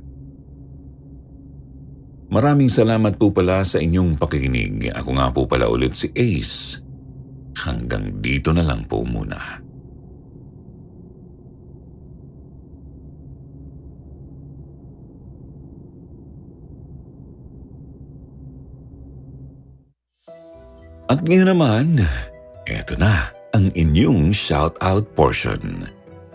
Maraming 2.29 2.69
salamat 2.69 3.17
po 3.17 3.33
pala 3.33 3.65
sa 3.65 3.81
inyong 3.81 4.13
pakikinig. 4.13 4.93
Ako 4.93 5.17
nga 5.17 5.33
po 5.33 5.49
pala 5.49 5.65
ulit 5.65 5.97
si 5.97 6.13
Ace. 6.13 6.77
Hanggang 7.57 8.21
dito 8.21 8.53
na 8.53 8.61
lang 8.61 8.85
po 8.85 9.01
muna. 9.01 9.65
At 21.09 21.25
ngayon 21.25 21.49
naman, 21.57 21.85
eto 22.69 22.93
na 22.93 23.33
ang 23.57 23.73
inyong 23.73 24.29
shout-out 24.29 25.09
portion. 25.17 25.89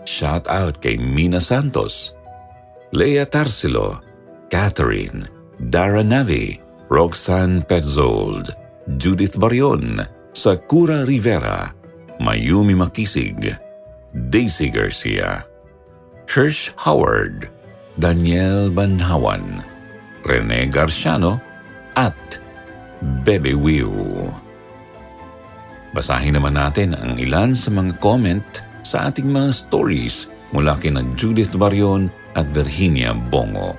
Shout-out 0.05 0.79
kay 0.79 1.01
Mina 1.01 1.41
Santos, 1.41 2.13
Leia 2.93 3.25
Tarsilo, 3.25 3.99
Catherine, 4.53 5.25
Dara 5.73 6.05
Navi, 6.05 6.61
Roxanne 6.87 7.65
Petzold, 7.65 8.53
Judith 9.01 9.35
Barion, 9.41 10.05
Sakura 10.31 11.03
Rivera, 11.03 11.73
Mayumi 12.21 12.77
Makisig, 12.77 13.57
Daisy 14.29 14.69
Garcia, 14.69 15.43
Hirsch 16.29 16.69
Howard, 16.77 17.49
Daniel 17.97 18.69
Banhawan, 18.69 19.65
Rene 20.21 20.69
Garciano, 20.69 21.41
at 21.97 22.15
Bebe 23.25 23.57
Wiu. 23.57 24.29
Basahin 25.95 26.35
naman 26.35 26.59
natin 26.59 26.91
ang 26.93 27.15
ilan 27.15 27.55
sa 27.55 27.71
mga 27.71 27.95
comment 28.03 28.64
sa 28.85 29.09
ating 29.09 29.25
mga 29.25 29.49
stories 29.49 30.29
mula 30.53 30.77
kina 30.77 31.01
Judith 31.17 31.57
Barion 31.57 32.13
at 32.37 32.45
Virginia 32.53 33.17
Bongo. 33.17 33.73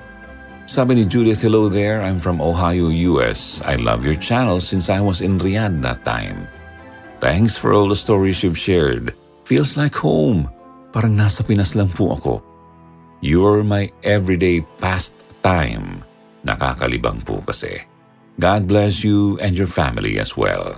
Sabi 0.67 0.99
ni 0.99 1.07
Judith, 1.07 1.39
Hello 1.39 1.71
there, 1.71 2.03
I'm 2.03 2.19
from 2.19 2.43
Ohio, 2.43 2.91
US. 3.15 3.63
I 3.63 3.79
love 3.79 4.03
your 4.03 4.19
channel 4.19 4.59
since 4.59 4.91
I 4.91 4.99
was 4.99 5.23
in 5.23 5.39
Riyadh 5.39 5.79
that 5.87 6.03
time. 6.03 6.51
Thanks 7.23 7.55
for 7.55 7.71
all 7.71 7.87
the 7.87 7.95
stories 7.95 8.43
you've 8.43 8.59
shared. 8.59 9.15
Feels 9.47 9.79
like 9.79 9.95
home. 9.95 10.51
Parang 10.91 11.15
nasa 11.15 11.47
Pinas 11.47 11.71
lang 11.71 11.87
po 11.87 12.19
ako. 12.19 12.33
You're 13.23 13.63
my 13.63 13.87
everyday 14.03 14.59
pastime. 14.77 16.03
Nakakalibang 16.43 17.23
po 17.23 17.39
kasi. 17.47 17.79
God 18.37 18.69
bless 18.69 19.01
you 19.01 19.39
and 19.39 19.57
your 19.57 19.71
family 19.71 20.19
as 20.19 20.37
well. 20.37 20.77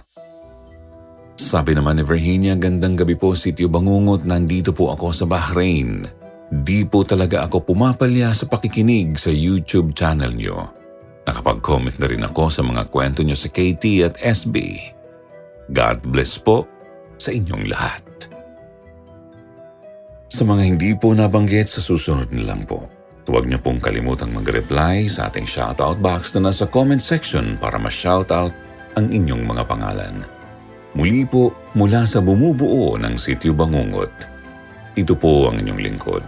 Sabi 1.39 1.71
naman 1.71 1.95
ni 1.95 2.03
Virginia, 2.03 2.51
gandang 2.59 2.99
gabi 2.99 3.15
po, 3.15 3.31
Sityo 3.31 3.71
Bangungot, 3.71 4.27
nandito 4.27 4.75
po 4.75 4.91
ako 4.91 5.15
sa 5.15 5.23
Bahrain. 5.23 6.03
Di 6.51 6.83
po 6.83 7.07
talaga 7.07 7.47
ako 7.47 7.63
pumapalya 7.63 8.35
sa 8.35 8.43
pakikinig 8.43 9.15
sa 9.15 9.31
YouTube 9.31 9.95
channel 9.95 10.35
nyo. 10.35 10.67
Nakapag-comment 11.23 11.95
na 11.95 12.11
rin 12.11 12.27
ako 12.27 12.51
sa 12.51 12.59
mga 12.59 12.91
kwento 12.91 13.23
nyo 13.23 13.39
sa 13.39 13.47
KT 13.47 13.83
at 14.03 14.19
SB. 14.19 14.83
God 15.71 16.03
bless 16.11 16.35
po 16.35 16.67
sa 17.15 17.31
inyong 17.31 17.71
lahat. 17.71 18.03
Sa 20.27 20.43
mga 20.43 20.75
hindi 20.75 20.91
po 20.91 21.15
nabanggit 21.15 21.71
sa 21.71 21.79
susunod 21.79 22.35
na 22.35 22.51
lang 22.51 22.67
po, 22.67 22.83
huwag 23.31 23.47
niyo 23.47 23.63
pong 23.63 23.79
kalimutang 23.79 24.35
mag-reply 24.35 25.07
sa 25.07 25.31
ating 25.31 25.47
shoutout 25.47 26.03
box 26.03 26.35
na 26.35 26.51
nasa 26.51 26.67
comment 26.67 26.99
section 26.99 27.55
para 27.63 27.79
ma-shoutout 27.79 28.51
ang 28.99 29.07
inyong 29.07 29.47
mga 29.47 29.63
pangalan. 29.63 30.38
Muli 30.97 31.21
po 31.21 31.53
mula 31.77 32.09
sa 32.09 32.17
bumubuo 32.17 32.97
ng 32.97 33.13
Sityo 33.13 33.53
Bangungot, 33.53 34.09
ito 34.97 35.13
po 35.13 35.45
ang 35.47 35.61
inyong 35.61 35.79
lingkod, 35.85 36.25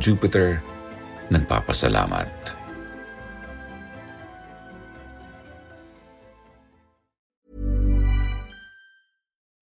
Jupiter, 0.00 0.64
nagpapasalamat. 1.28 2.56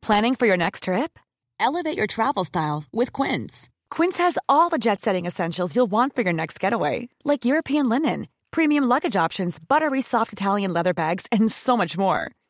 Planning 0.07 0.39
for 0.39 0.47
your 0.47 0.57
next 0.57 0.87
trip? 0.87 1.19
Elevate 1.59 1.99
your 1.99 2.07
travel 2.07 2.47
style 2.47 2.85
with 2.95 3.11
Quince. 3.11 3.69
Quince 3.91 4.23
has 4.23 4.39
all 4.47 4.71
the 4.71 4.79
jet 4.79 5.03
setting 5.03 5.27
essentials 5.27 5.75
you'll 5.75 5.91
want 5.91 6.15
for 6.15 6.23
your 6.23 6.33
next 6.33 6.63
getaway, 6.63 7.09
like 7.25 7.45
European 7.45 7.89
linen, 7.89 8.29
premium 8.53 8.85
luggage 8.85 9.17
options, 9.19 9.59
buttery 9.59 10.01
soft 10.01 10.33
Italian 10.33 10.73
leather 10.73 10.95
bags, 10.95 11.27
and 11.35 11.51
so 11.51 11.77
much 11.77 11.99
more. 11.99 12.31